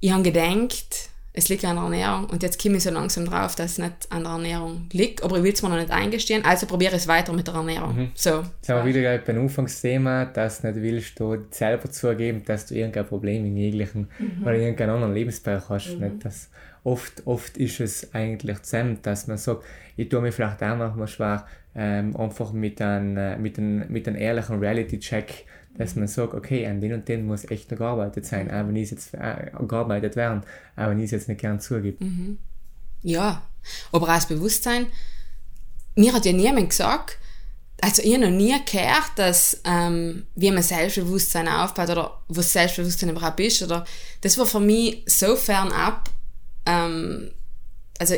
[0.00, 3.54] ich habe gedacht, es liegt an der Ernährung und jetzt komme ich so langsam drauf,
[3.54, 6.44] dass es nicht an der Ernährung liegt, aber ich will es mir noch nicht eingestehen,
[6.44, 7.96] also probiere ich es weiter mit der Ernährung.
[7.96, 8.10] Mhm.
[8.14, 8.42] So.
[8.56, 12.74] Jetzt haben wir wieder beim Anfangsthema, dass du nicht willst, du selber zugeben, dass du
[12.74, 14.42] irgendein Problem in jeglichen mhm.
[14.42, 15.94] oder irgendeinen anderen Lebensbereich hast.
[15.94, 16.00] Mhm.
[16.00, 16.24] Nicht?
[16.24, 16.50] Das
[16.82, 19.64] oft, oft ist es eigentlich zusammen, dass man sagt,
[19.96, 24.08] ich tue mir vielleicht auch manchmal schwer, ähm, einfach mit einem, äh, mit einem, mit
[24.08, 28.26] einem ehrlichen Reality-Check dass man sagt, okay, an den und den muss echt noch gearbeitet
[28.26, 30.42] sein, auch wenn es jetzt äh, gearbeitet werden,
[30.76, 32.04] auch wenn ich es jetzt nicht gern zugebe.
[32.04, 32.38] Mhm.
[33.02, 33.42] Ja,
[33.92, 34.86] aber auch das Bewusstsein,
[35.94, 37.18] mir hat ja niemand gesagt,
[37.80, 43.10] also ich habe noch nie gehört, dass ähm, wie man Selbstbewusstsein aufbaut oder was Selbstbewusstsein
[43.10, 43.62] überhaupt ist.
[43.62, 43.84] Oder,
[44.20, 46.10] das war für mich so fernab.
[46.66, 47.30] Ähm,
[47.98, 48.16] also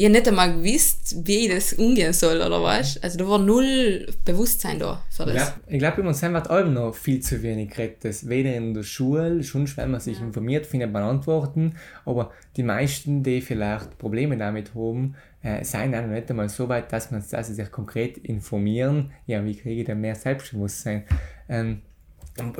[0.00, 2.96] ich habe nicht einmal gewusst, wie ich das umgehen soll, oder was?
[3.02, 5.34] Also da war null Bewusstsein da für das.
[5.34, 8.26] Ja, ich glaube, über uns wird allem noch viel zu wenig geredet.
[8.26, 10.24] Weder in der Schule, schon wenn man sich ja.
[10.24, 11.74] informiert, findet man Antworten,
[12.06, 16.90] aber die meisten, die vielleicht Probleme damit haben, äh, seien auch nicht einmal so weit,
[16.94, 21.04] dass, man, dass sie sich konkret informieren, ja, wie kriege ich denn mehr Selbstbewusstsein?
[21.46, 21.82] Ähm,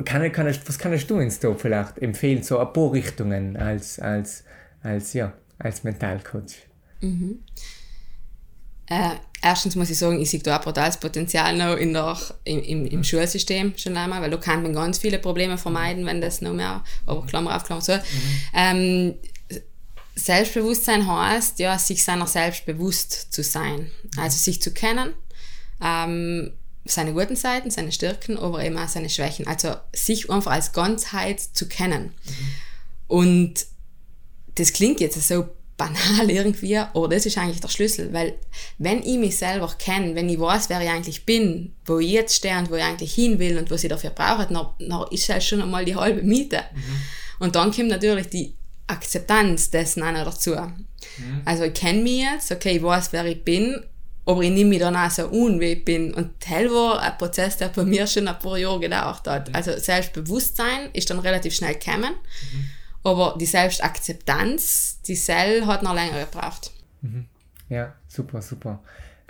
[0.05, 4.43] kann, kann, was kannst du uns da vielleicht empfehlen, so ein paar Richtungen als, als,
[4.83, 6.70] als, ja, als Mentalcoach?
[7.01, 7.39] Mhm.
[8.87, 12.61] Äh, erstens muss ich sagen, ich sehe da auch brutales Potenzial noch in der, im,
[12.61, 16.41] im, im Schulsystem schon einmal, weil da kann man ganz viele Probleme vermeiden, wenn das
[16.41, 17.93] noch mehr, aber Klammer auf Klammer so.
[17.93, 18.01] Mhm.
[18.53, 19.13] Ähm,
[20.15, 23.89] Selbstbewusstsein heißt, ja, sich seiner selbst bewusst zu sein.
[24.17, 25.13] Also sich zu kennen,
[25.81, 26.51] ähm,
[26.83, 29.47] seine guten Seiten, seine Stärken, aber eben auch seine Schwächen.
[29.47, 32.13] Also sich einfach als Ganzheit zu kennen.
[32.25, 32.51] Mhm.
[33.07, 33.65] Und
[34.55, 35.49] das klingt jetzt so
[35.81, 38.35] banal irgendwie, aber das ist eigentlich der Schlüssel, weil
[38.77, 42.35] wenn ich mich selber kenne, wenn ich weiß, wer ich eigentlich bin, wo ich jetzt
[42.35, 45.27] stehe und wo ich eigentlich hin will und was ich dafür brauche, dann, dann ist
[45.27, 46.61] das schon einmal die halbe Miete.
[46.73, 47.01] Mhm.
[47.39, 48.53] Und dann kommt natürlich die
[48.87, 50.51] Akzeptanz dessen noch dazu.
[50.51, 51.41] Mhm.
[51.45, 53.81] Also ich kenne mich jetzt, okay, ich weiß, wer ich bin,
[54.25, 56.13] aber ich nehme mich dann auch so an, wie ich bin.
[56.13, 59.49] Und das war ein Prozess, der bei mir schon ein paar Jahre gedauert hat.
[59.49, 59.55] Mhm.
[59.55, 62.13] Also Selbstbewusstsein ist dann relativ schnell gekommen.
[62.53, 62.69] Mhm.
[63.03, 66.71] Aber die Selbstakzeptanz, die Cell hat noch länger gebraucht.
[67.01, 67.25] Mhm.
[67.69, 68.79] Ja, super, super.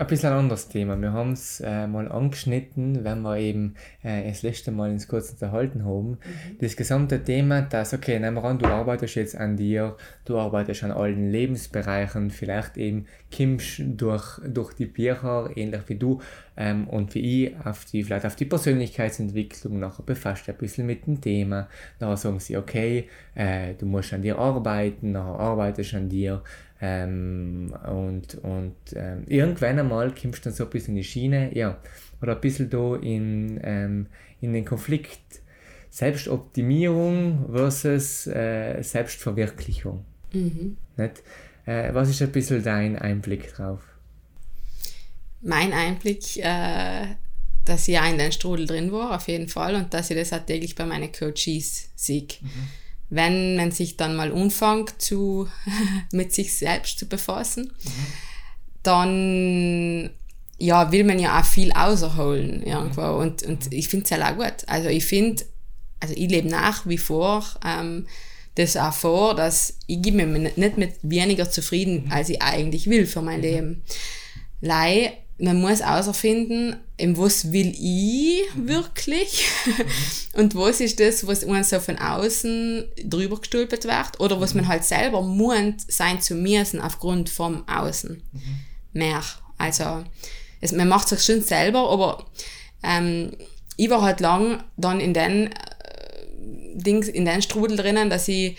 [0.01, 0.99] Ein bisschen ein anderes Thema.
[0.99, 5.29] Wir haben es äh, mal angeschnitten, wenn wir eben äh, das letzte Mal ins kurz
[5.29, 6.09] unterhalten haben.
[6.13, 6.17] Mhm.
[6.59, 10.85] Das gesamte Thema, dass, okay, nehmen wir an, du arbeitest jetzt an dir, du arbeitest
[10.85, 16.19] an allen Lebensbereichen, vielleicht eben kimmst durch, durch die Bücher, ähnlich wie du
[16.57, 21.05] ähm, und wie ich, auf die, vielleicht auf die Persönlichkeitsentwicklung, nachher befasst ein bisschen mit
[21.05, 21.67] dem Thema.
[21.99, 26.41] Nachher sagen sie, okay, äh, du musst an dir arbeiten, nachher arbeitest an dir
[26.81, 31.55] ähm, und und ähm, irgendwann einmal kommst du dann so ein bisschen in die Schiene,
[31.55, 31.77] ja,
[32.21, 34.07] oder ein bisschen da in, ähm,
[34.41, 35.41] in den Konflikt
[35.89, 40.05] Selbstoptimierung versus äh, Selbstverwirklichung.
[40.33, 40.77] Mhm.
[40.97, 41.23] Nicht?
[41.65, 43.81] Äh, was ist ein bisschen dein Einblick drauf?
[45.41, 47.07] mein Einblick, äh,
[47.65, 50.33] dass ich auch in den Strudel drin war, auf jeden Fall, und dass ich das
[50.33, 52.27] auch täglich bei meinen Coaches sehe.
[52.41, 52.67] Mhm.
[53.11, 55.47] Wenn man sich dann mal anfängt, zu,
[56.11, 58.07] mit sich selbst zu befassen, mhm.
[58.83, 60.09] dann
[60.57, 63.01] ja, will man ja auch viel außerholen irgendwo.
[63.01, 63.19] Mhm.
[63.19, 64.67] Und, und ich finde es halt auch gut.
[64.67, 65.43] Also ich finde,
[65.99, 68.07] also ich lebe nach wie vor ähm,
[68.55, 72.11] das auch vor, dass ich gebe mir nicht mit weniger zufrieden, mhm.
[72.11, 73.43] als ich eigentlich will für mein mhm.
[73.43, 73.83] Leben.
[74.61, 75.81] Lei, man muss
[76.97, 78.67] in was will ich mhm.
[78.67, 79.47] wirklich
[80.33, 84.67] und was ist das, was uns so von außen drüber gestülpt wird oder was man
[84.67, 88.21] halt selber meint sein zu müssen aufgrund vom Außen.
[88.93, 89.23] Mehr.
[89.57, 90.03] Also,
[90.59, 92.25] es, man macht sich schon selber, aber
[92.83, 93.31] ähm,
[93.77, 95.51] ich war halt lang dann in den äh,
[96.75, 98.57] Dings, in den Strudel drinnen, dass ich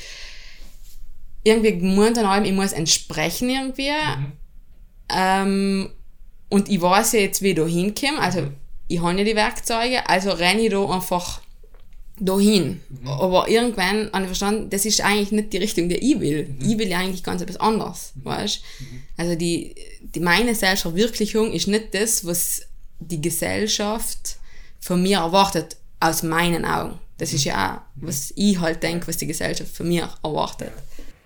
[1.45, 3.91] irgendwie gemeint habe, ich muss entsprechen irgendwie.
[3.91, 4.33] Mhm.
[5.15, 5.91] Ähm,
[6.53, 8.21] und ich weiß ja jetzt, wie ich da hinkomme.
[8.21, 8.55] Also, mhm.
[8.87, 11.41] ich habe ja die Werkzeuge, also renne ich da einfach
[12.21, 12.83] dahin.
[12.91, 13.09] Mhm.
[13.09, 16.45] Aber irgendwann habe ich verstanden, das ist eigentlich nicht die Richtung, die ich will.
[16.47, 16.71] Mhm.
[16.71, 18.25] Ich will ja eigentlich ganz etwas anderes, mhm.
[18.27, 19.03] weißt mhm.
[19.17, 22.63] Also die, die, meine Selbstverwirklichung ist nicht das, was
[23.01, 24.37] die Gesellschaft
[24.79, 26.99] von mir erwartet, aus meinen Augen.
[27.17, 30.69] Das ist ja auch, was ich halt denke, was die Gesellschaft von mir erwartet.
[30.69, 30.83] Ja,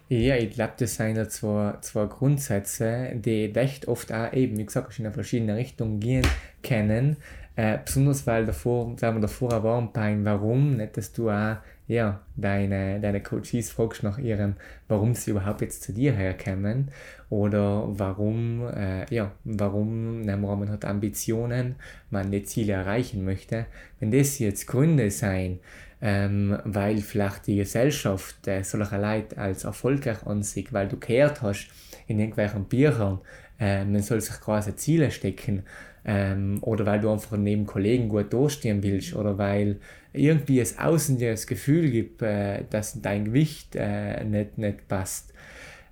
[0.08, 4.98] ich glaube, das sind ja zwei, zwei Grundsätze, die recht oft auch eben, wie gesagt,
[4.98, 6.26] in verschiedene Richtungen gehen
[6.62, 7.16] können.
[7.56, 11.56] Äh, besonders weil davor, sagen wir davor waren beim Warum, nicht, dass du auch
[11.88, 14.56] ja, deine, deine Coaches fragst nach ihrem,
[14.88, 16.90] warum sie überhaupt jetzt zu dir herkommen
[17.30, 21.76] oder warum, äh, ja, warum man hat Ambitionen,
[22.10, 23.66] man die Ziele erreichen möchte.
[24.00, 25.60] Wenn das jetzt Gründe sein,
[26.00, 31.68] ähm, weil vielleicht die Gesellschaft äh, solche Leute als erfolgreich ansieht, weil du gehört hast
[32.06, 33.20] in irgendwelchen Büchern,
[33.58, 35.62] äh, man soll sich quasi Ziele stecken
[36.04, 39.80] ähm, oder weil du einfach neben Kollegen gut durchstehen willst oder weil
[40.12, 45.32] irgendwie es außen dir das Gefühl gibt, äh, dass dein Gewicht äh, nicht, nicht passt.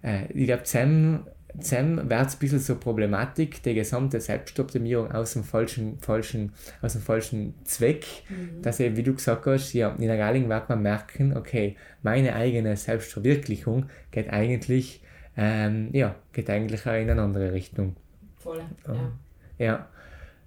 [0.02, 1.26] Äh, ich glaube, zusammen,
[1.60, 6.94] zusammen wird es ein bisschen so Problematik, die gesamte Selbstoptimierung aus dem falschen, falschen, aus
[6.94, 8.62] dem falschen Zweck, mhm.
[8.62, 12.34] dass eben, wie du gesagt hast, ja, in der Galing wird man merken, okay, meine
[12.34, 15.02] eigene Selbstverwirklichung geht eigentlich,
[15.36, 17.96] ähm, ja, geht eigentlich in eine andere Richtung.
[18.38, 19.12] Voll, ja.
[19.58, 19.88] ja.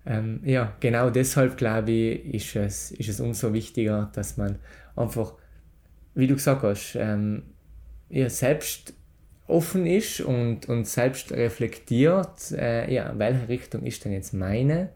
[0.05, 4.57] Ähm, ja, genau deshalb glaube ich, ist es, ist es umso wichtiger, dass man
[4.95, 5.33] einfach,
[6.15, 7.43] wie du gesagt hast, ähm,
[8.09, 8.93] ja, selbst
[9.47, 14.89] offen ist und, und selbst reflektiert, äh, ja, welche Richtung ist denn jetzt meine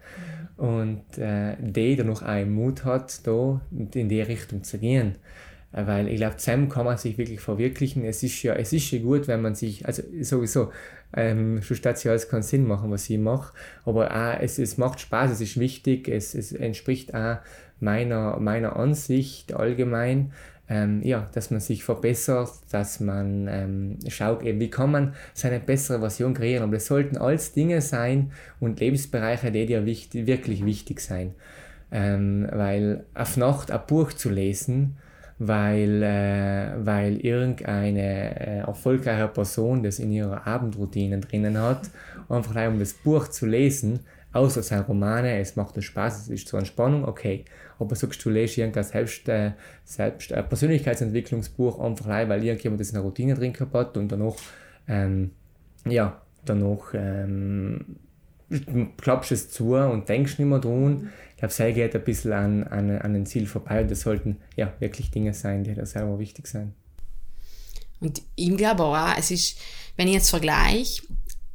[0.57, 5.15] und äh, die dann noch einen Mut hat, da in die Richtung zu gehen.
[5.71, 8.03] Äh, weil ich glaube, zusammen kann man sich wirklich verwirklichen.
[8.03, 10.71] Es ist ja, es ist ja gut, wenn man sich, also sowieso,
[11.15, 13.53] ähm, schon statt alles keinen Sinn machen, was ich mache,
[13.85, 17.37] aber auch, es, es macht Spaß, es ist wichtig, es, es entspricht auch
[17.79, 20.31] meiner, meiner Ansicht allgemein,
[20.71, 25.60] ähm, ja, dass man sich verbessert, dass man ähm, schaut, eben, wie kann man seine
[25.60, 26.63] bessere Version kreieren.
[26.63, 28.31] Aber das sollten alles Dinge sein
[28.62, 31.36] und Lebensbereiche, die dir wichtig, wirklich wichtig sein.
[31.91, 34.95] Ähm, weil auf Nacht ein Buch zu lesen,
[35.39, 41.89] weil, äh, weil irgendeine äh, erfolgreiche Person das in ihrer Abendroutine drinnen hat,
[42.29, 43.99] einfach um das Buch zu lesen,
[44.34, 47.46] außer seine Romane, es macht dir Spaß, es ist zur Entspannung, okay.
[47.80, 49.52] Aber sagst du, lest irgendein Selbst, äh,
[49.84, 54.36] Selbst äh, Persönlichkeitsentwicklungsbuch einfach rein, weil irgendjemand das in der Routine drin hat und danach,
[54.88, 55.32] ähm,
[55.86, 57.98] ja, danach ähm,
[58.98, 61.10] klappst es zu und denkst nicht mehr dran.
[61.32, 64.38] Ich glaube, sei geht ein bisschen an, an, an ein Ziel vorbei und das sollten
[64.56, 66.74] ja wirklich Dinge sein, die da selber wichtig sind.
[68.00, 69.60] Und ich glaube auch, es ist,
[69.96, 71.04] wenn ich jetzt vergleiche,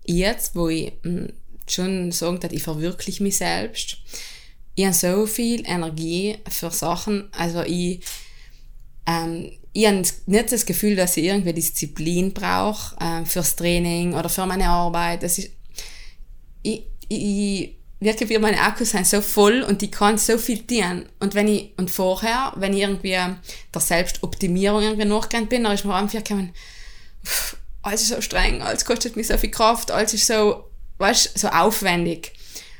[0.05, 1.33] jetzt, wo ich hm,
[1.69, 3.99] schon sagen dass ich verwirkliche mich selbst,
[4.75, 8.01] ich habe so viel Energie für Sachen, also ich,
[9.07, 14.29] ähm, ich habe nicht das Gefühl, dass ich irgendwie Disziplin brauche äh, fürs Training oder
[14.29, 15.23] für meine Arbeit.
[15.23, 15.51] Das ist,
[16.63, 21.09] ich, ich wirklich meine Akkus sind so voll und die kann so viel dienen.
[21.19, 25.85] Und wenn ich, und vorher, wenn ich irgendwie der Selbstoptimierung irgendwie nachgegangen bin, dann ist
[25.85, 26.53] mir einfach gekommen,
[27.83, 30.66] alles ist so streng, alles kostet mir so viel Kraft, alles ist so,
[30.99, 32.33] weißt, so aufwendig.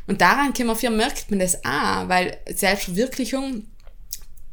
[0.07, 3.67] Und daran kann man viel merkt man das auch, weil Selbstverwirklichung,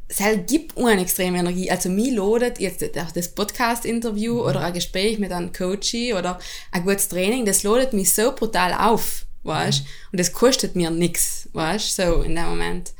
[0.08, 1.70] es gibt eine extreme Energie.
[1.70, 4.40] Also mir lodet jetzt das Podcast-Interview mhm.
[4.40, 6.38] oder ein Gespräch mit einem Coach oder
[6.72, 9.88] ein gutes Training, das lodet mich so brutal auf weißt mhm.
[10.12, 12.92] Und das kostet mir nichts, weißt so in dem Moment.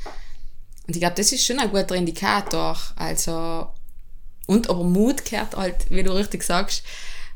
[0.86, 2.78] Und ich glaube, das ist schon ein guter Indikator.
[2.96, 3.68] Also,
[4.46, 6.82] und aber Mut gehört halt, wie du richtig sagst,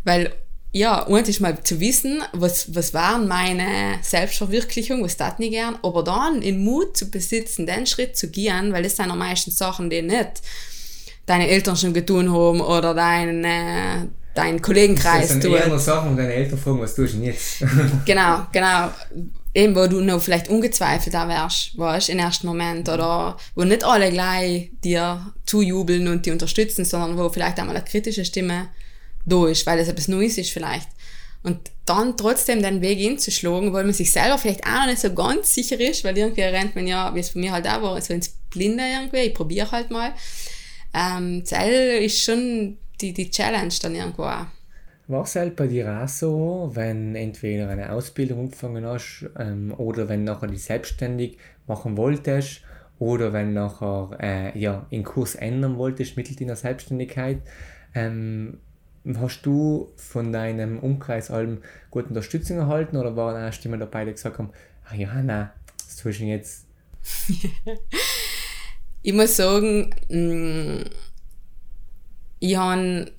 [0.04, 0.32] weil
[0.70, 5.78] ja, und ist mal zu wissen, was, was waren meine Selbstverwirklichung, was tat nicht gern,
[5.82, 9.50] aber dann in Mut zu besitzen, den Schritt zu gehen, weil das sind am meisten
[9.50, 10.42] Sachen, die nicht
[11.24, 15.40] deine Eltern schon getan haben oder deine, dein Kollegenkreis tun.
[15.40, 17.64] Das sind eher Sachen, wo deine Eltern fragen, was tust du jetzt?
[18.04, 18.90] genau, genau.
[19.54, 23.82] Eben, wo du noch vielleicht ungezweifelt da wärst, weißt, im ersten Moment, oder wo nicht
[23.84, 28.68] alle gleich dir zujubeln und die unterstützen, sondern wo vielleicht einmal eine kritische Stimme
[29.28, 30.88] da ist, weil es etwas Neues ist vielleicht.
[31.42, 35.14] Und dann trotzdem den Weg hinzuschlagen, weil man sich selber vielleicht auch noch nicht so
[35.14, 38.00] ganz sicher ist, weil irgendwie rennt man ja, wie es bei mir halt auch war,
[38.00, 40.12] so ins Blinde irgendwie, ich probiere halt mal.
[40.92, 41.66] Ähm, das
[42.00, 44.46] ist schon die, die Challenge dann irgendwo auch.
[45.06, 50.08] War es halt bei dir auch so, wenn entweder eine Ausbildung angefangen hast ähm, oder
[50.08, 52.60] wenn nachher die selbstständig machen wolltest
[52.98, 57.38] oder wenn nachher äh, ja, den Kurs ändern wolltest mittels deiner Selbstständigkeit,
[57.94, 58.58] ähm,
[59.16, 64.12] Hast du von deinem Umkreis allem gute Unterstützung erhalten oder waren auch Stimmen dabei, die
[64.12, 64.50] gesagt haben,
[64.84, 66.66] ach ja, nein, das tust du jetzt?
[69.02, 70.82] ich muss sagen, mm,
[72.40, 73.10] ich habe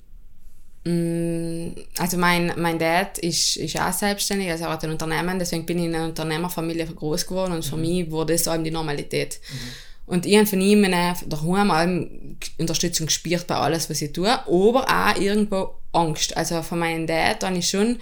[0.84, 5.66] mm, also mein, mein Dad ist, ist auch selbstständig, also er hat ein Unternehmen, deswegen
[5.66, 7.82] bin ich in einer Unternehmerfamilie groß geworden und für mhm.
[7.82, 9.40] mich wurde das allem die Normalität.
[9.52, 9.89] Mhm.
[10.10, 14.84] Und ich habe von ihm daheim allem Unterstützung gespürt bei alles, was ich tue, aber
[14.88, 16.36] auch irgendwo Angst.
[16.36, 17.98] Also von meinem Dad dann ist schon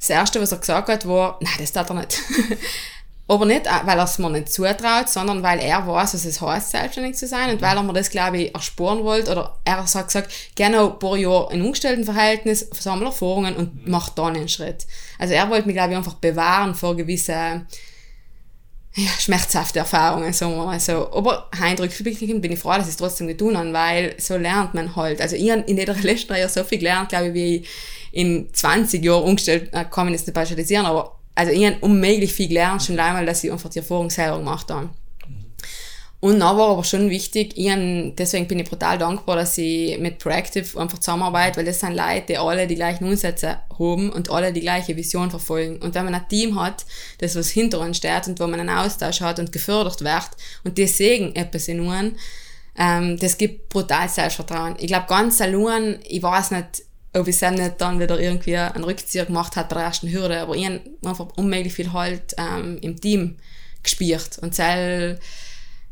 [0.00, 2.18] das Erste, was er gesagt hat, war, nein, das tut er nicht.
[3.28, 6.40] aber nicht, äh, weil er es mir nicht zutraut, sondern weil er weiß, was es
[6.40, 9.30] heißt, selbstständig zu sein und weil er mir das, glaube ich, ersporen wollte.
[9.30, 14.34] Oder er hat gesagt, gerne ein paar Jahre in Angestelltenverhältnis, sammle Erfahrungen und mach dann
[14.34, 14.84] einen Schritt.
[15.16, 17.68] Also er wollte mich, glaube ich, einfach bewahren vor gewissen
[18.94, 21.12] ja, schmerzhafte Erfahrungen, sagen wir so.
[21.12, 24.74] Aber heute rückblickend bin ich froh, dass ich es trotzdem getan habe, weil so lernt
[24.74, 25.20] man halt.
[25.20, 27.68] Also ich habe in den letzten Jahren so viel gelernt, glaube ich, wie ich
[28.12, 32.32] in 20 Jahren umgestellt, äh, kann man jetzt nicht pauschalisieren, aber also ich habe unmöglich
[32.32, 34.90] viel gelernt, schon einmal, dass ich einfach die Erfahrung selber gemacht habe.
[36.20, 37.78] Und dann war aber schon wichtig, ich hab,
[38.16, 42.24] deswegen bin ich brutal dankbar, dass ich mit Proactive einfach zusammenarbeite, weil das sind Leute,
[42.28, 45.78] die alle die gleichen Umsätze haben und alle die gleiche Vision verfolgen.
[45.78, 46.84] Und wenn man ein Team hat,
[47.18, 50.30] das was hinter uns steht und wo man einen Austausch hat und gefördert wird
[50.62, 52.12] und die sehen etwas in uns,
[52.76, 54.76] ähm, das gibt brutal Selbstvertrauen.
[54.78, 56.82] Ich glaube, ganz allein, ich weiß nicht,
[57.14, 60.40] ob ich selbst nicht dann wieder irgendwie einen Rückzieher gemacht hat bei der ersten Hürde,
[60.40, 63.36] aber ich habe einfach unmöglich viel halt ähm, im Team
[63.82, 65.22] gespielt und selbst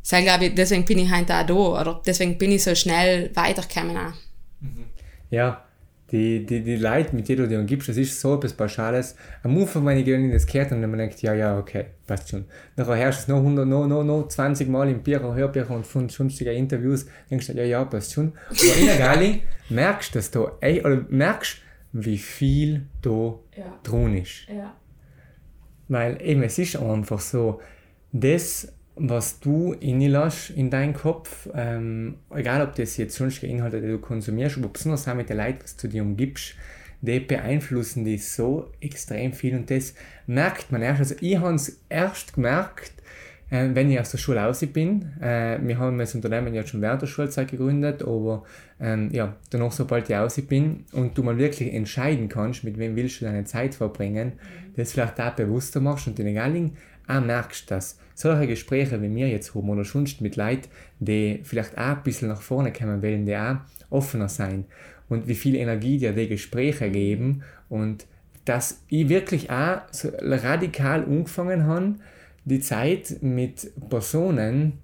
[0.02, 3.30] so, glaube ich, deswegen bin ich heute auch da, oder deswegen bin ich so schnell
[3.34, 4.14] weitergekommen auch.
[4.60, 4.84] Mhm.
[5.30, 5.64] Ja,
[6.10, 9.14] die, die, die Leute, mit denen du dir umgibst, das ist so etwas Pauschales.
[9.42, 12.46] Am Anfang, wenn ich das gehört und dann denkt, ja, ja, okay, passt schon.
[12.76, 16.08] Nachher du es noch, 100, noch, noch, noch 20 Mal im Bücher, Hörbücher und von
[16.08, 18.32] sonstigen Interviews, denkst du, ja, ja, passt schon.
[18.48, 21.58] Aber in der Gali merkst du, dass du, ey, oder merkst,
[21.92, 23.78] wie viel da ja.
[23.82, 24.46] drin ist.
[24.48, 24.74] Ja.
[25.88, 27.60] Weil eben, es ist einfach so,
[28.12, 33.88] das was du reinlässt in deinen Kopf, ähm, egal ob das jetzt sonstige Inhalte, die
[33.88, 36.54] du konsumierst, aber besonders auch mit den Leuten, was du dir umgibst,
[37.00, 39.94] die beeinflussen dich so extrem viel und das
[40.26, 41.00] merkt man erst.
[41.00, 42.92] Also ich habe es erst gemerkt,
[43.50, 45.12] äh, wenn ich aus der Schule raus bin.
[45.20, 48.44] Äh, wir haben das Unternehmen ja schon während der Schulzeit gegründet, aber
[48.80, 52.96] ähm, ja, danach, sobald ich raus bin und du mal wirklich entscheiden kannst, mit wem
[52.96, 54.74] willst du deine Zeit verbringen, mhm.
[54.76, 56.72] das vielleicht auch bewusster machst und den Egaling
[57.08, 60.68] auch merkst, dass solche Gespräche wie wir jetzt haben oder sonst mit Leuten,
[60.98, 63.56] die vielleicht auch ein bisschen nach vorne kommen wollen, die auch
[63.90, 64.64] offener sein.
[65.08, 68.06] Und wie viel Energie dir die Gespräche geben und
[68.44, 71.94] dass ich wirklich auch so radikal angefangen habe,
[72.44, 74.78] die Zeit mit Personen,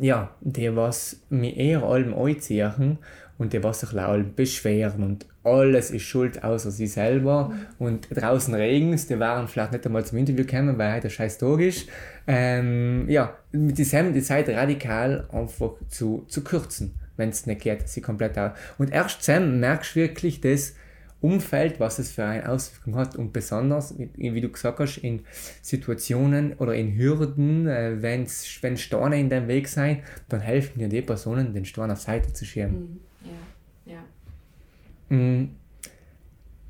[0.00, 2.98] ja, die was mir eher allem anziehen
[3.38, 7.86] und die was sich allem beschweren und alles ist schuld außer sie selber mhm.
[7.86, 11.60] und draußen regnet die waren vielleicht nicht einmal zum Interview gekommen, weil heute scheiß Tag
[11.60, 11.88] ist.
[12.26, 17.88] Ähm, ja, mit diesem die Zeit radikal einfach zu, zu kürzen, wenn es nicht geht,
[17.88, 18.52] sie komplett aus.
[18.78, 20.74] Und erst dann merkst wirklich das
[21.20, 25.22] Umfeld, was es für eine Auswirkung hat und besonders, wie du gesagt hast, in
[25.62, 31.02] Situationen oder in Hürden, äh, wenn Steine in deinem Weg sein, dann helfen dir die
[31.02, 33.00] Personen, den Stein auf Seite zu schieben.
[33.24, 33.30] Mhm.
[33.30, 33.90] Mm,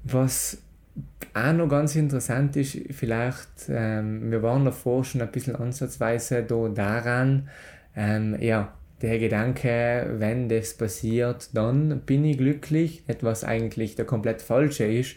[0.05, 0.63] was
[1.35, 6.69] auch noch ganz interessant ist, vielleicht, ähm, wir waren davor schon ein bisschen ansatzweise da
[6.69, 7.49] daran,
[7.95, 8.73] ähm, ja,
[9.03, 15.17] der Gedanke, wenn das passiert, dann bin ich glücklich, etwas eigentlich der komplett falsche ist.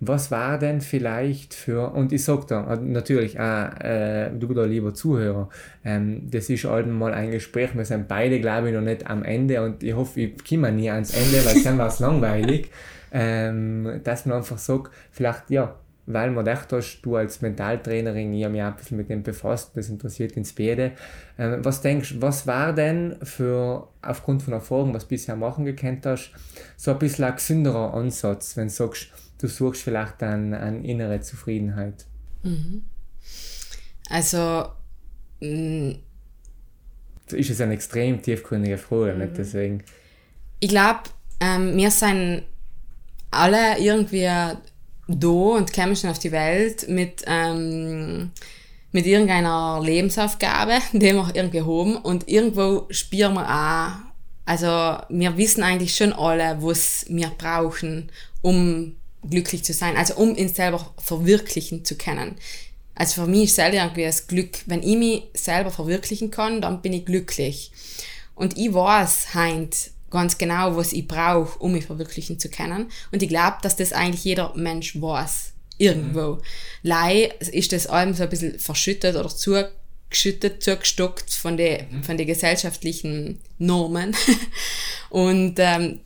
[0.00, 4.94] Was war denn vielleicht für, und ich sag da natürlich auch, äh, du da lieber
[4.94, 5.48] Zuhörer,
[5.84, 9.24] ähm, das ist halt mal ein Gespräch, wir sind beide, glaube ich, noch nicht am
[9.24, 12.70] Ende und ich hoffe, ich komme nie ans Ende, weil dann war es langweilig,
[13.10, 15.74] ähm, dass man einfach sagt, vielleicht, ja,
[16.06, 19.22] weil man gedacht hast, du als Mentaltrainerin, ich habe mich auch ein bisschen mit dem
[19.22, 20.92] befasst, das interessiert ins Beide.
[21.38, 25.66] Ähm, was denkst du, was war denn für, aufgrund von Erfahrungen, was du bisher machen
[25.66, 26.30] gekannt hast,
[26.76, 29.08] so ein bisschen ein gesünderer Ansatz, wenn du sagst,
[29.38, 32.06] du suchst vielleicht eine, eine innere Zufriedenheit?
[32.42, 32.82] Mhm.
[34.10, 34.66] Also,
[35.40, 35.96] mh,
[37.32, 39.20] ist es eine extrem tiefgründige Frage, mhm.
[39.20, 39.84] nicht deswegen.
[40.60, 41.00] Ich glaube,
[41.40, 42.42] ähm, wir sind
[43.30, 44.28] alle irgendwie
[45.08, 48.30] da und kommen schon auf die Welt mit, ähm,
[48.92, 54.08] mit irgendeiner Lebensaufgabe, die wir irgendwie haben und irgendwo spüren wir auch,
[54.46, 58.10] also wir wissen eigentlich schon alle, was wir brauchen,
[58.40, 58.96] um
[59.28, 62.36] glücklich zu sein, also um uns selber verwirklichen zu können.
[62.94, 66.82] Also für mich ist selber irgendwie das Glück, wenn ich mich selber verwirklichen kann, dann
[66.82, 67.70] bin ich glücklich.
[68.34, 72.90] Und ich weiß heint ganz genau, was ich brauche, um mich verwirklichen zu können.
[73.12, 75.52] Und ich glaube, dass das eigentlich jeder Mensch weiß.
[75.80, 76.32] Irgendwo.
[76.32, 76.42] Mhm.
[76.82, 82.02] Lei ist das allem so ein bisschen verschüttet oder zugeschüttet, zugestockt von den, mhm.
[82.02, 84.16] von den gesellschaftlichen Normen.
[85.10, 86.00] und ähm,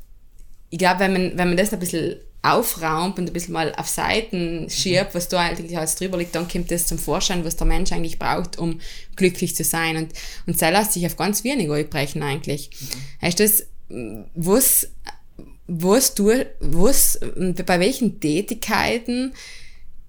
[0.69, 3.89] ich glaube, wenn man, wenn man das ein bisschen aufraumt und ein bisschen mal auf
[3.89, 7.69] Seiten schiebt, was da eigentlich alles drüber liegt, dann kommt das zum Vorschein, was der
[7.69, 8.81] Mensch eigentlich braucht, um
[9.15, 9.97] glücklich zu sein.
[9.97, 10.13] Und,
[10.47, 12.71] und das lässt sich auf ganz wenig einbrechen eigentlich.
[12.81, 13.27] Mhm.
[13.27, 13.67] Heißt das,
[14.35, 14.89] was,
[15.69, 17.21] was du, was,
[17.67, 19.35] bei welchen Tätigkeiten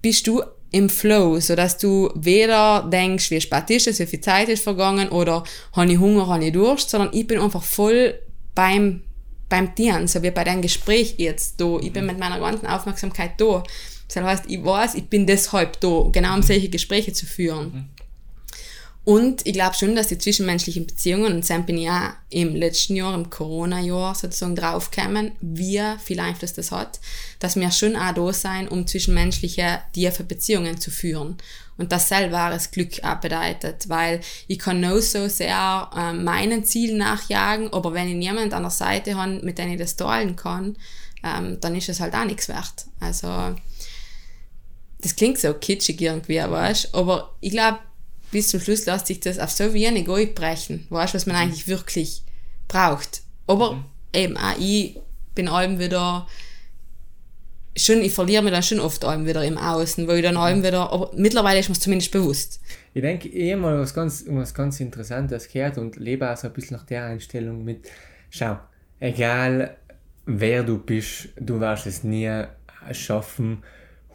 [0.02, 4.20] bist du im Flow, so dass du weder denkst, wie spät ist es, wie viel
[4.20, 8.18] Zeit ist vergangen oder habe ich Hunger, habe ich Durst, sondern ich bin einfach voll
[8.56, 9.02] beim
[9.48, 11.78] beim Tieren, so wie bei deinem Gespräch jetzt da.
[11.80, 13.62] Ich bin mit meiner ganzen Aufmerksamkeit da.
[14.08, 17.72] Das heißt, ich weiß, ich bin deshalb da, genau um solche Gespräche zu führen.
[17.72, 17.88] Mhm.
[19.04, 22.96] Und ich glaube schon, dass die zwischenmenschlichen Beziehungen, und dann bin ich auch im letzten
[22.96, 27.00] Jahr, im Corona-Jahr sozusagen draufgekommen, wie viel Einfluss das hat,
[27.38, 31.36] dass wir schon auch da sein, um zwischenmenschliche tiefe Beziehungen zu führen.
[31.76, 36.64] Und das selber das Glück auch bedeutet, weil ich kann noch so sehr äh, meinen
[36.64, 40.36] Zielen nachjagen, aber wenn ich niemand an der Seite habe, mit dem ich das teilen
[40.36, 40.76] kann,
[41.24, 42.86] ähm, dann ist es halt auch nichts wert.
[43.00, 43.56] Also,
[45.00, 47.78] das klingt so kitschig irgendwie, weißt aber ich glaube,
[48.30, 51.42] bis zum Schluss lässt sich das auf so wenig einbrechen, weißt was man mhm.
[51.42, 52.22] eigentlich wirklich
[52.68, 53.22] braucht.
[53.46, 53.84] Aber mhm.
[54.12, 54.96] eben auch ich
[55.34, 56.26] bin allem wieder
[57.76, 60.62] schon, ich verliere mich dann schon oft allem wieder im Außen, weil ich dann allem
[60.62, 62.60] wieder, aber mittlerweile ist mir zumindest bewusst.
[62.92, 66.52] Ich denke eh mal was ganz, was ganz Interessantes gehört und lebe auch so ein
[66.52, 67.88] bisschen nach der Einstellung mit,
[68.30, 68.58] schau,
[69.00, 69.76] egal
[70.26, 72.44] wer du bist, du wirst es nie
[72.92, 73.62] schaffen,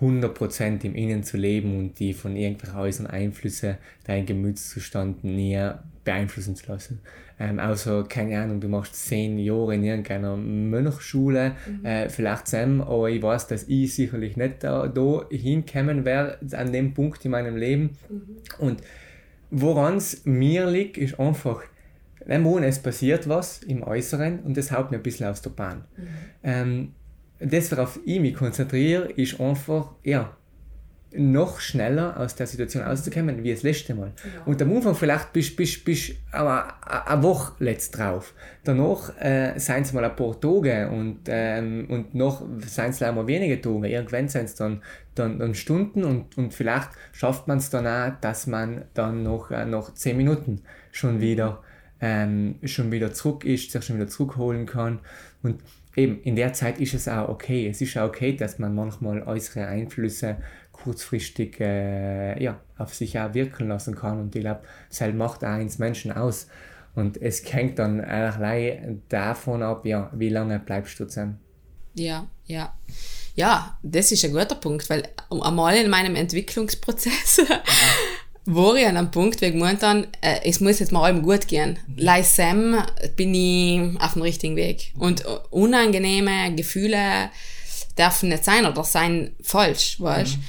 [0.01, 6.55] 100% im Innen zu leben und die von irgendwelchen äußeren Einflüssen deinen Gemütszustand näher beeinflussen
[6.55, 7.01] zu lassen.
[7.39, 11.85] Ähm, also, keine Ahnung, du machst zehn Jahre in irgendeiner Mönchschule, mhm.
[11.85, 16.73] äh, vielleicht zusammen, aber ich weiß, dass ich sicherlich nicht da, da hinkommen werde an
[16.73, 17.91] dem Punkt in meinem Leben.
[18.09, 18.37] Mhm.
[18.59, 18.83] Und
[19.51, 21.63] woran es mir liegt, ist einfach,
[22.25, 25.85] es passiert was im Äußeren und das haut mir ein bisschen aus der Bahn.
[25.95, 26.07] Mhm.
[26.43, 26.93] Ähm,
[27.39, 30.35] das, worauf ich mich konzentriere, ist einfach, ja,
[31.11, 34.11] noch schneller aus der Situation auszukommen wie das letzte Mal.
[34.23, 34.43] Ja.
[34.45, 38.33] Und am Anfang vielleicht bist du bist, bist eine Woche letzt drauf.
[38.63, 43.25] Danach äh, seien es mal ein paar Tage und, ähm, und noch seien es mal
[43.25, 43.87] wenige Tage.
[43.87, 44.83] Irgendwann sind es dann,
[45.15, 49.49] dann, dann Stunden und, und vielleicht schafft man es dann auch, dass man dann noch,
[49.49, 51.21] äh, noch 10 Minuten schon mhm.
[51.21, 51.63] wieder,
[52.01, 54.99] ähm, schon wieder zurück ist, sich schon wieder zurückholen kann.
[55.41, 55.61] Und
[55.95, 57.67] eben in der Zeit ist es auch okay.
[57.67, 60.37] Es ist auch okay, dass man manchmal äußere Einflüsse
[60.83, 64.19] kurzfristig äh, ja, auf sich auch wirken lassen kann.
[64.19, 66.47] Und ich glaube, das macht auch eins Menschen aus.
[66.95, 71.39] Und es hängt dann allein davon ab, ja, wie lange bleibst du zusammen.
[71.93, 72.73] Ja, ja.
[73.35, 77.41] Ja, das ist ein guter Punkt, weil einmal in meinem Entwicklungsprozess
[78.45, 81.21] war ich an einem Punkt, wo ich gemeint habe, äh, es muss jetzt mal allem
[81.21, 81.77] gut gehen.
[81.87, 81.97] Mhm.
[81.97, 82.75] Leisem
[83.15, 84.93] bin ich auf dem richtigen Weg.
[84.97, 87.29] Und unangenehme Gefühle
[87.97, 90.43] dürfen nicht sein oder sein falsch, weißt mhm.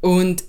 [0.00, 0.44] Und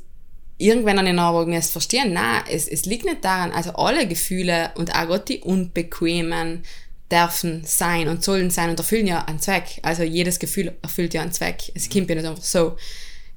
[0.58, 4.72] irgendwann habe ich aber müssen verstehen, nein, es, es liegt nicht daran, also alle Gefühle
[4.76, 6.64] und auch Gott die unbequemen
[7.12, 9.80] dürfen sein und sollen sein und erfüllen ja einen Zweck.
[9.82, 11.72] Also jedes Gefühl erfüllt ja einen Zweck.
[11.74, 12.76] Es kommt ja nicht einfach so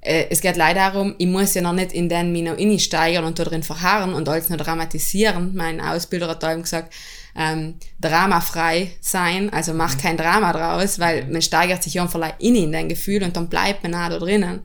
[0.00, 3.38] äh, es geht leider darum, ich muss ja noch nicht in den Mino steigern und
[3.38, 5.54] da drin verharren und alles noch dramatisieren.
[5.54, 6.92] Mein Ausbilder hat da eben gesagt,
[7.36, 12.72] ähm, dramafrei sein, also mach kein Drama draus, weil man steigert sich einfach in in
[12.72, 14.60] dein Gefühl und dann bleibt man auch da drinnen.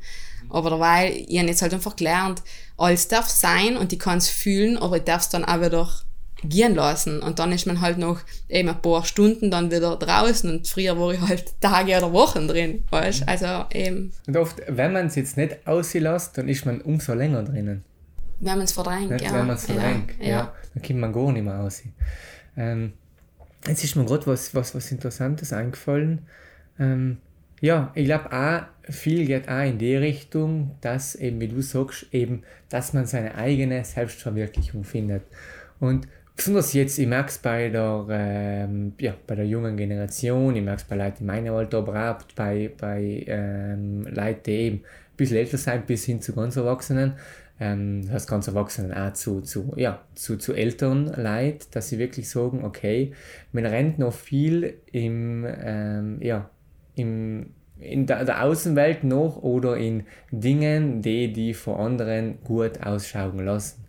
[0.50, 2.42] Aber dabei, ich habe jetzt halt einfach gelernt,
[2.78, 5.90] alles darf sein und ich kann es fühlen, aber ich darf es dann auch wieder
[6.44, 7.22] gehen lassen.
[7.22, 8.20] Und dann ist man halt noch
[8.50, 12.48] eben ein paar Stunden dann wieder draußen und früher war ich halt Tage oder Wochen
[12.48, 13.30] drin, weißt Mhm.
[13.30, 14.12] Also eben.
[14.28, 17.84] Und oft, wenn man es jetzt nicht auslässt, dann ist man umso länger drinnen.
[18.40, 19.34] Wenn man es verdrängt, Nicht, ja.
[19.34, 20.12] wenn man es verdrängt.
[20.20, 20.54] Ja, ja.
[20.74, 21.82] Dann kommt man gar nicht mehr raus.
[22.58, 22.94] Ähm,
[23.66, 26.28] jetzt ist mir gerade was, was, was Interessantes eingefallen.
[26.78, 27.18] Ähm,
[27.62, 32.08] ja, ich glaube auch, viel geht auch in die Richtung, dass eben, wie du sagst,
[32.12, 35.24] eben, dass man seine eigene Selbstverwirklichung findet.
[35.80, 40.64] Und besonders jetzt, ich merke es bei der, ähm, ja, bei der jungen Generation, ich
[40.64, 44.76] merke es bei Leuten in meinem Alter, aber auch bei, bei ähm, Leuten, die eben
[44.78, 47.14] ein bisschen älter sind, bis hin zu ganz Erwachsenen,
[47.60, 52.00] ähm, das heißt ganz Erwachsenen auch zu, zu, ja, zu, zu älteren Leuten, dass sie
[52.00, 53.14] wirklich sagen, okay,
[53.54, 56.50] man rennt noch viel im, ähm, ja,
[56.96, 57.48] im,
[57.80, 63.86] in der, Außenwelt noch oder in Dingen, die die vor anderen gut ausschauen lassen.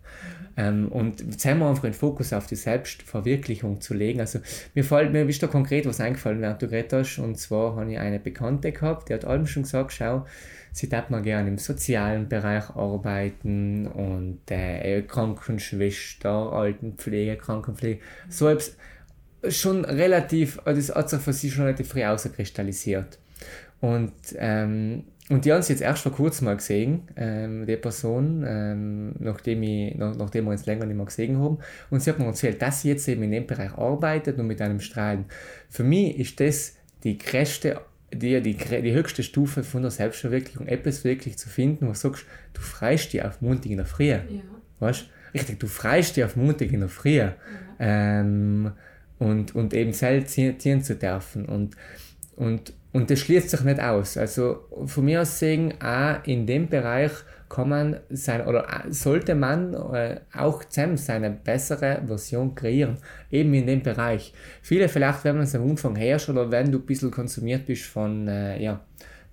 [0.57, 4.19] Ähm, und jetzt haben wir einfach den Fokus auf die Selbstverwirklichung zu legen.
[4.19, 4.39] Also
[4.73, 7.19] mir fällt mir ist da konkret was eingefallen, während du geredet hast.
[7.19, 10.25] Und zwar habe ich eine Bekannte gehabt, die hat allem schon gesagt, schau,
[10.71, 18.75] sie darf mal gerne im sozialen Bereich arbeiten und äh, Krankenschwester, Altenpflege, Krankenpflege, so etwas
[19.51, 23.17] schon relativ, also das hat sich für sie schon relativ früh auskristallisiert.
[23.79, 28.43] Und, ähm, und die haben sie jetzt erst vor kurzem mal gesehen, ähm, die Person,
[28.47, 31.59] ähm, nachdem, ich, nach, nachdem wir uns länger nicht mehr gesehen haben.
[31.89, 34.61] Und sie hat mir erzählt, dass sie jetzt eben in dem Bereich arbeitet und mit
[34.61, 35.25] einem Strahlen.
[35.69, 37.81] Für mich ist das die größte,
[38.13, 42.25] die, die, die höchste Stufe von der Selbstverwirklichung, etwas wirklich zu finden, wo du sagst,
[42.53, 44.09] du freust dich auf Montag in der Früh.
[44.09, 44.21] Ja.
[44.79, 47.21] Weißt Richtig, du freust dich auf Montag in der Früh.
[47.79, 48.71] Ähm,
[49.19, 51.45] und, und eben selbst ziehen zu dürfen.
[51.45, 51.75] Und,
[52.35, 54.17] und, und das schließt sich nicht aus.
[54.17, 57.11] Also von mir aus sehen, auch in dem Bereich
[57.49, 62.97] kann man sein oder sollte man äh, auch zusammen seine bessere Version kreieren,
[63.31, 64.33] eben in dem Bereich.
[64.61, 67.83] Viele vielleicht, wenn man es am Anfang herrscht oder wenn du ein bisschen konsumiert bist
[67.83, 68.81] von äh, ja,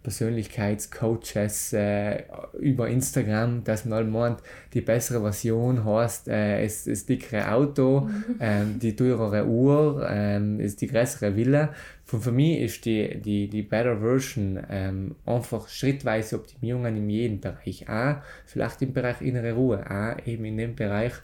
[0.05, 2.24] Persönlichkeitscoaches äh,
[2.59, 4.40] über Instagram, dass man meint,
[4.74, 10.82] die bessere Version heißt, äh, ist das dickere Auto, ähm, die teurere Uhr, ähm, ist
[10.82, 11.72] die größere Villa.
[12.05, 17.40] Von für mich ist die, die, die Better Version ähm, einfach schrittweise Optimierungen in jedem
[17.40, 17.88] Bereich.
[17.88, 21.14] A, vielleicht im Bereich innere Ruhe, A, eben in dem Bereich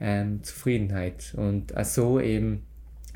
[0.00, 1.34] ähm, Zufriedenheit.
[1.36, 2.62] Und auch so eben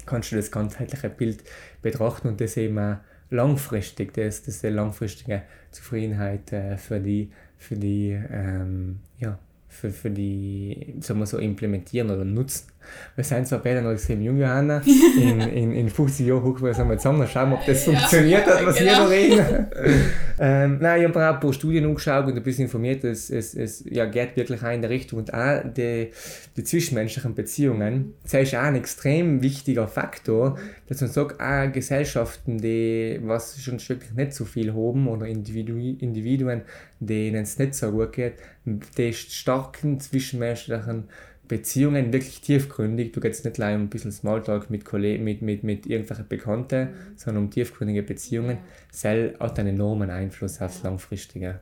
[0.05, 1.43] kannst du das ganzheitliche Bild
[1.81, 2.97] betrachten und das eben auch
[3.31, 9.91] langfristig, das, das ist die langfristige Zufriedenheit äh, für die, für die, ähm, ja, für,
[9.91, 12.69] für die, sagen wir so, implementieren oder nutzen.
[13.17, 14.83] Wir sind zwar beide noch extrem jung, Johanna,
[15.21, 18.77] in, in, in 50 Jahren gucken wir zusammen und schauen, ob das funktioniert hat, was
[18.77, 18.91] genau.
[18.91, 19.67] wir da reden.
[20.39, 23.85] ähm, nein, ich habe ein paar Studien angeschaut und ein bisschen informiert, es, es, es
[23.89, 26.11] ja, geht wirklich auch in der Richtung und auch die,
[26.57, 30.59] die zwischenmenschlichen Beziehungen, das ist auch ein extrem wichtiger Faktor,
[30.89, 35.77] dass man sagt, auch Gesellschaften, die was schon wirklich nicht so viel haben oder Individu
[35.77, 36.63] Individuen,
[37.01, 43.13] denen es nicht so gut geht, die starken zwischenmenschlichen Beziehungen wirklich tiefgründig.
[43.13, 46.89] Du gehst nicht allein um ein bisschen Smalltalk mit, Kollegen, mit, mit, mit irgendwelchen Bekannten,
[47.17, 48.59] sondern um tiefgründige Beziehungen.
[48.93, 51.61] Cell hat einen enormen Einfluss aufs Langfristige.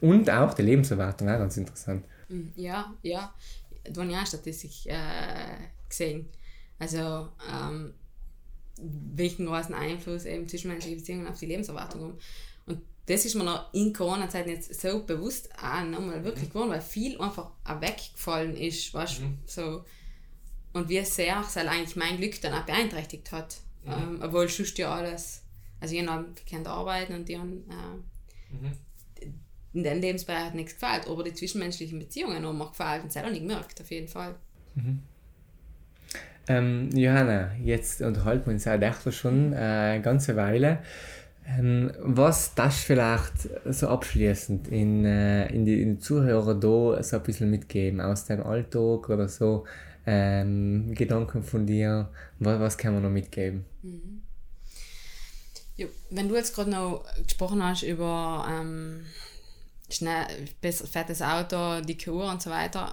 [0.00, 2.04] Und auch die Lebenserwartung, auch ganz interessant.
[2.54, 3.34] Ja, ja.
[3.84, 6.28] Du hast ja eine Statistik äh, gesehen.
[6.78, 7.94] Also, ähm,
[8.80, 12.18] welchen großen Einfluss eben zwischenmenschliche Beziehungen auf die Lebenserwartung haben.
[13.06, 17.20] Das ist mir noch in Corona-Zeiten jetzt so bewusst auch nochmal wirklich geworden, weil viel
[17.20, 19.38] einfach auch weggefallen ist, weißt Mhm.
[19.46, 19.84] so.
[20.72, 23.56] Und wie sehr es halt eigentlich mein Glück dann auch beeinträchtigt hat.
[23.86, 25.42] Ähm, obwohl sonst ja alles,
[25.78, 29.26] also ich habe gekannt arbeiten und die haben äh,
[29.74, 33.16] in den Lebensbereich hat nichts gefällt, aber die zwischenmenschlichen Beziehungen haben mir gefällt und es
[33.16, 34.36] hat auch nicht gemerkt, auf jeden Fall.
[36.46, 40.82] Ähm, Johanna, jetzt unterhalten wir uns auch echt schon äh, eine ganze Weile.
[41.46, 47.16] Ähm, was das vielleicht so abschließend in, äh, in, die, in die Zuhörer da so
[47.16, 49.64] ein bisschen mitgeben aus deinem Alltag oder so
[50.06, 53.64] ähm, Gedanken von dir, was, was kann man noch mitgeben?
[55.76, 59.04] Ja, wenn du jetzt gerade noch gesprochen hast über ähm,
[59.90, 60.26] schnell,
[60.62, 62.92] fettes Auto, dicke Uhr und so weiter,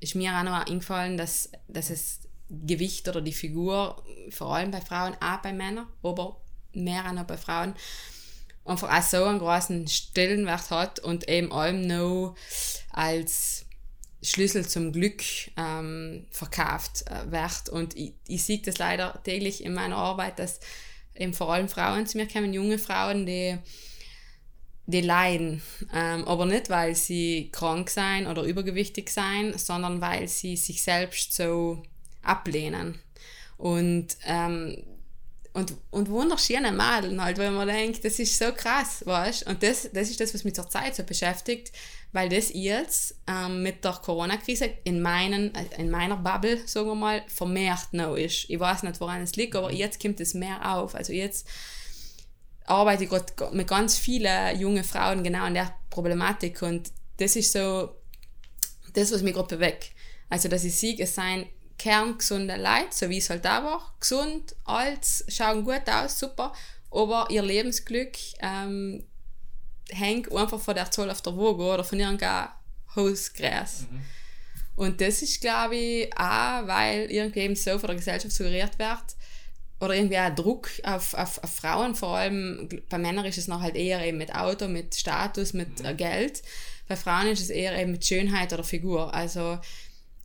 [0.00, 4.80] ist mir auch noch eingefallen, dass, dass es Gewicht oder die Figur, vor allem bei
[4.80, 6.40] Frauen, auch bei Männern, aber
[6.76, 7.74] mehr auch noch bei Frauen,
[8.64, 12.34] einfach auch so einen großen Stellenwert hat und eben allem noch
[12.90, 13.66] als
[14.22, 15.22] Schlüssel zum Glück
[15.56, 17.68] ähm, verkauft äh, wird.
[17.68, 20.60] Und ich, ich sehe das leider täglich in meiner Arbeit, dass
[21.14, 23.58] eben vor allem Frauen zu mir kommen, junge Frauen, die,
[24.86, 25.62] die leiden.
[25.92, 31.34] Ähm, aber nicht, weil sie krank sein oder übergewichtig sein, sondern weil sie sich selbst
[31.34, 31.82] so
[32.22, 32.98] ablehnen.
[33.58, 34.82] Und ähm,
[35.54, 39.88] und, und wunderschöne Mädel halt, weil man denkt, das ist so krass, weißt Und das,
[39.92, 41.70] das ist das, was mich zurzeit so beschäftigt,
[42.12, 46.96] weil das jetzt ähm, mit der Corona-Krise in, meinen, äh, in meiner Bubble, sagen wir
[46.96, 48.50] mal, vermehrt noch ist.
[48.50, 49.76] Ich weiß nicht, woran es liegt, aber mhm.
[49.76, 50.96] jetzt kommt es mehr auf.
[50.96, 51.46] Also jetzt
[52.66, 57.52] arbeite ich gerade mit ganz vielen jungen Frauen genau an der Problematik und das ist
[57.52, 57.94] so
[58.92, 59.92] das, was mich gerade bewegt.
[60.28, 61.46] Also, dass ich sehe, es seien
[61.78, 63.94] kerngesunde Leute, so wie es halt war.
[64.00, 66.52] Gesund, alt, schauen gut aus, super.
[66.90, 69.04] Aber ihr Lebensglück ähm,
[69.90, 72.48] hängt einfach von der Zahl auf der Waage oder von irgendeinem
[72.94, 73.86] Hausgräs.
[73.90, 74.00] Mhm.
[74.76, 79.16] Und das ist, glaube ich, auch, weil irgendwie eben so von der Gesellschaft suggeriert wird,
[79.80, 83.60] oder irgendwie auch Druck auf, auf, auf Frauen, vor allem bei Männern ist es noch
[83.60, 85.96] halt eher eben mit Auto, mit Status, mit mhm.
[85.96, 86.42] Geld.
[86.88, 89.12] Bei Frauen ist es eher eben mit Schönheit oder Figur.
[89.14, 89.58] Also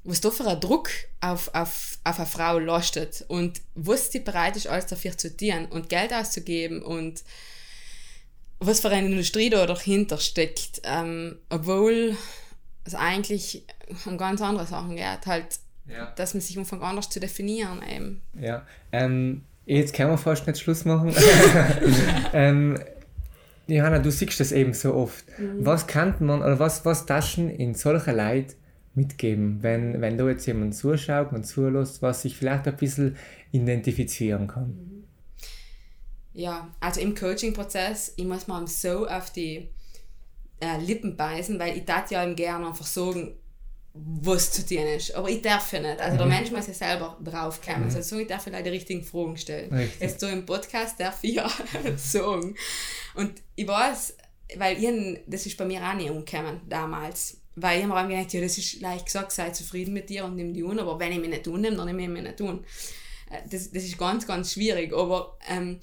[0.09, 0.89] was da für ein Druck
[1.21, 5.67] auf, auf, auf eine Frau lastet und was sie bereit ist, alles dafür zu tun
[5.69, 7.23] und Geld auszugeben und
[8.59, 12.17] was für eine Industrie da dahinter steckt, ähm, obwohl
[12.85, 13.65] es eigentlich
[14.05, 16.11] um ganz andere Sachen geht, halt, ja.
[16.15, 18.21] dass man sich anfängt anders zu definieren eben.
[18.33, 21.13] Ja, ähm, jetzt können wir fast nicht Schluss machen.
[22.33, 22.79] ähm,
[23.67, 25.23] Johanna, du siehst das eben so oft.
[25.37, 25.63] Mhm.
[25.65, 28.55] Was kann man, oder was, was Taschen in solcher Leid
[28.95, 33.17] mitgeben, wenn, wenn da jetzt jemand zuschaut und zulässt, was sich vielleicht ein bisschen
[33.51, 35.05] identifizieren kann?
[36.33, 39.69] Ja, also im Coaching-Prozess, ich muss mal so auf die
[40.59, 43.33] äh, Lippen beißen, weil ich das ja gerne einfach sagen,
[43.93, 45.15] was zu tun ist.
[45.15, 45.99] Aber ich darf ja nicht.
[45.99, 46.17] Also mhm.
[46.17, 47.89] der Mensch muss ja selber draufkommen.
[47.89, 47.95] Mhm.
[47.95, 49.73] Also ich darf vielleicht die richtigen Fragen stellen.
[49.73, 50.01] Richtig.
[50.01, 51.49] Jetzt so im Podcast darf ich ja
[51.97, 52.55] sagen.
[53.15, 54.17] Und ich weiß,
[54.57, 58.33] weil ich, das ist bei mir auch nicht umgekommen damals weil ich habe mir gedacht,
[58.33, 61.11] ja, das ist leicht gesagt, sei zufrieden mit dir und nimm die un, aber wenn
[61.11, 62.63] ich mich nicht unnehme, dann nehme ich mich nicht un.
[63.29, 65.79] Äh, das, das ist ganz, ganz schwierig, aber ähm,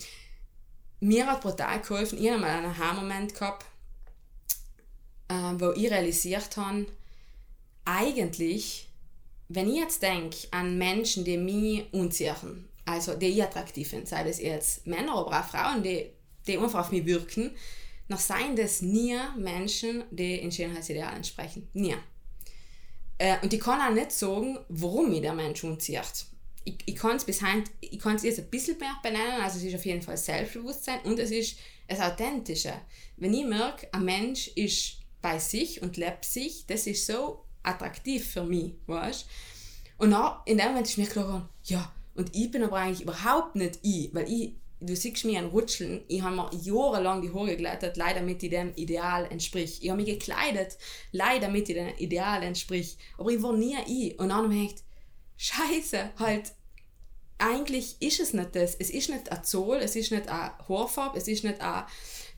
[1.01, 3.65] mir hat brutal geholfen, ich habe mal einen Aha-Moment gehabt,
[5.29, 6.87] äh, wo ich realisiert habe,
[7.85, 8.89] eigentlich,
[9.49, 14.25] wenn ich jetzt denke an Menschen, die mich unziehen, also die ich attraktiv finde, sei
[14.25, 16.11] das jetzt Männer, aber auch Frauen, die,
[16.47, 17.53] die einfach auf mich wirken,
[18.09, 21.69] noch seien das nie Menschen, die in Schönheitsidealen entsprechen.
[21.73, 21.97] Nie.
[23.19, 26.27] Äh, und ich kann auch nicht sagen, warum mich der Mensch unzieht.
[26.65, 29.87] Ich, kann es ich kann es jetzt ein bisschen mehr benennen, also es ist auf
[29.87, 32.75] jeden Fall Selbstbewusstsein und es ist das Authentische.
[33.17, 38.27] Wenn ich merke, ein Mensch ist bei sich und lebt sich, das ist so attraktiv
[38.33, 39.27] für mich, weißt
[39.99, 43.55] Und dann, in dem Moment ist mir klar, ja, und ich bin aber eigentlich überhaupt
[43.55, 47.49] nicht ich, weil ich du siehst mich an Rutscheln, ich habe mir jahrelang die Haare
[47.49, 49.83] geglättet, leider damit ich dem Ideal entspricht.
[49.83, 50.77] Ich habe mich gekleidet,
[51.13, 52.99] leider damit ich dem Ideal entspricht.
[53.19, 54.19] Aber ich war nie ich.
[54.19, 54.85] Und dann habe ich gedacht,
[55.39, 56.53] scheiße, halt,
[57.39, 58.75] eigentlich ist es nicht das.
[58.75, 61.87] Es ist nicht ein Zoll, es ist nicht eine Haarfarbe, es ist nicht eine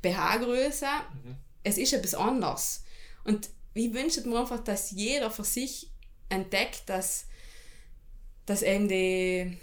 [0.02, 0.86] BH-Größe,
[1.24, 1.36] mhm.
[1.64, 2.84] es ist etwas anderes.
[3.24, 5.90] Und ich wünsche mir einfach, dass jeder für sich
[6.28, 7.26] entdeckt, dass,
[8.46, 9.58] dass eben die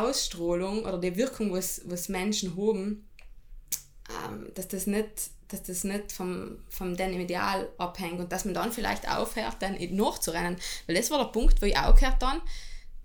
[0.00, 3.08] Ausstrahlung oder die Wirkung, was, was Menschen haben,
[4.26, 8.54] ähm, dass das nicht, dass das nicht vom, vom dem Ideal abhängt und dass man
[8.54, 10.56] dann vielleicht aufhört, dann nachzurennen.
[10.86, 12.40] Weil das war der Punkt, wo ich aufgehört dann,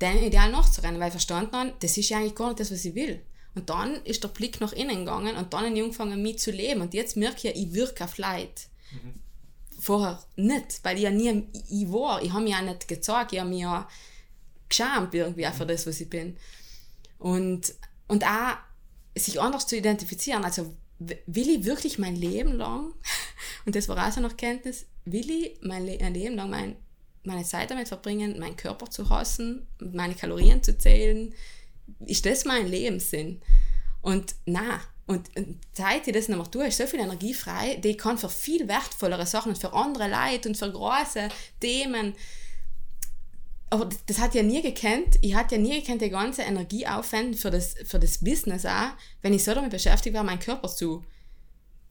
[0.02, 2.86] dem Ideal nachzurennen, weil ich verstanden habe, das ist ja eigentlich gar nicht das, was
[2.86, 3.22] ich will.
[3.56, 6.52] Und dann ist der Blick nach innen gegangen und dann habe ich angefangen, mich zu
[6.52, 6.82] leben.
[6.82, 8.68] Und jetzt merke ich, ich wirke auf Leid.
[8.92, 9.16] Mhm.
[9.80, 12.22] Vorher nicht, weil ich ja nie ich war.
[12.22, 13.88] Ich habe mich ja nicht gezeigt, ich habe mich ja
[14.70, 16.38] geschämt irgendwie für das, was ich bin.
[17.20, 17.74] Und,
[18.08, 18.58] und auch
[19.16, 20.46] sich anders zu identifizieren.
[20.46, 22.94] Also will ich wirklich mein Leben lang,
[23.66, 26.76] und das war auch noch Kenntnis, will ich mein, Le mein Leben lang mein,
[27.24, 31.34] meine Zeit damit verbringen, meinen Körper zu hassen, meine Kalorien zu zählen?
[32.06, 33.42] Ist das mein Lebenssinn?
[34.02, 37.96] Und na und, und Zeit, die das mehr tue, ist so viel Energie frei, die
[37.96, 41.30] kann für viel wertvollere Sachen für andere Leute und für große
[41.62, 42.14] Themen
[43.70, 47.36] aber das, hat ja nie gekannt, ich hatte ja nie gekannt, die ganze Energie aufwenden
[47.36, 48.92] für das, für das Business auch,
[49.22, 51.04] wenn ich so damit beschäftigt war, meinen Körper zu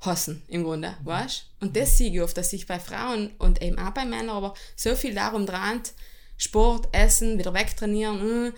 [0.00, 1.06] hassen, im Grunde, mhm.
[1.06, 1.50] weißt?
[1.60, 4.54] Und das sehe ich oft, dass sich bei Frauen und eben auch bei Männern aber
[4.74, 5.92] so viel darum dreht,
[6.38, 8.52] Sport, Essen, wieder wegtrainieren, äh,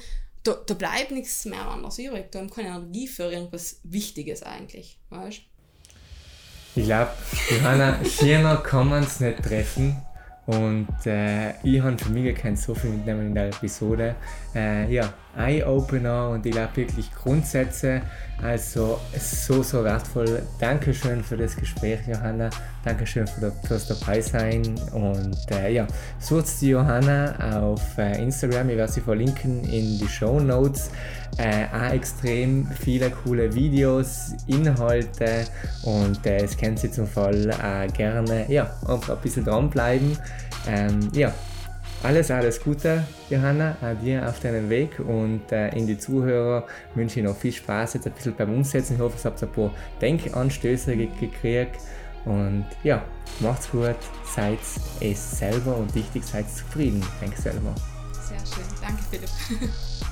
[0.45, 4.99] da, da bleibt nichts mehr anders übrig, da haben keine Energie für irgendwas Wichtiges eigentlich,
[5.11, 5.41] weißt?
[6.77, 7.11] Ich glaube,
[7.51, 10.03] Johanna, schöner kann man es nicht treffen
[10.49, 14.15] Und äh, ich habe für mich kein so viel mitnehmen in der Episode.
[14.55, 18.01] Äh, ja, Eye-Opener und ich glaube wirklich Grundsätze.
[18.43, 20.43] Also so, so wertvoll.
[20.59, 22.49] Dankeschön für das Gespräch, Johanna.
[22.83, 24.63] Dankeschön für das dabei sein.
[24.95, 25.87] Und äh, ja,
[26.19, 28.71] sucht die Johanna auf äh, Instagram.
[28.71, 30.91] Ich werde sie verlinken in die Show Notes.
[31.39, 35.47] Äh, auch extrem viele coole Videos, Inhalte
[35.85, 38.45] und äh, das kennt sie zum Fall äh, gerne.
[38.49, 40.19] Ja, einfach ein bisschen dranbleiben.
[40.67, 41.33] Ähm, ja,
[42.03, 46.67] alles, alles Gute, Johanna, dir auf deinem Weg und äh, in die Zuhörer
[46.97, 48.95] wünsche ich noch viel Spaß jetzt ein bisschen beim Umsetzen.
[48.95, 49.71] Ich hoffe, ihr habt ein paar
[50.01, 51.81] Denkanstöße gekriegt
[52.25, 53.05] und ja,
[53.39, 53.97] macht's gut,
[54.35, 54.59] seid
[55.01, 57.01] es selber und wichtig, seid zufrieden.
[57.21, 57.75] Danke selber.
[58.13, 59.31] Sehr schön, danke Philipp.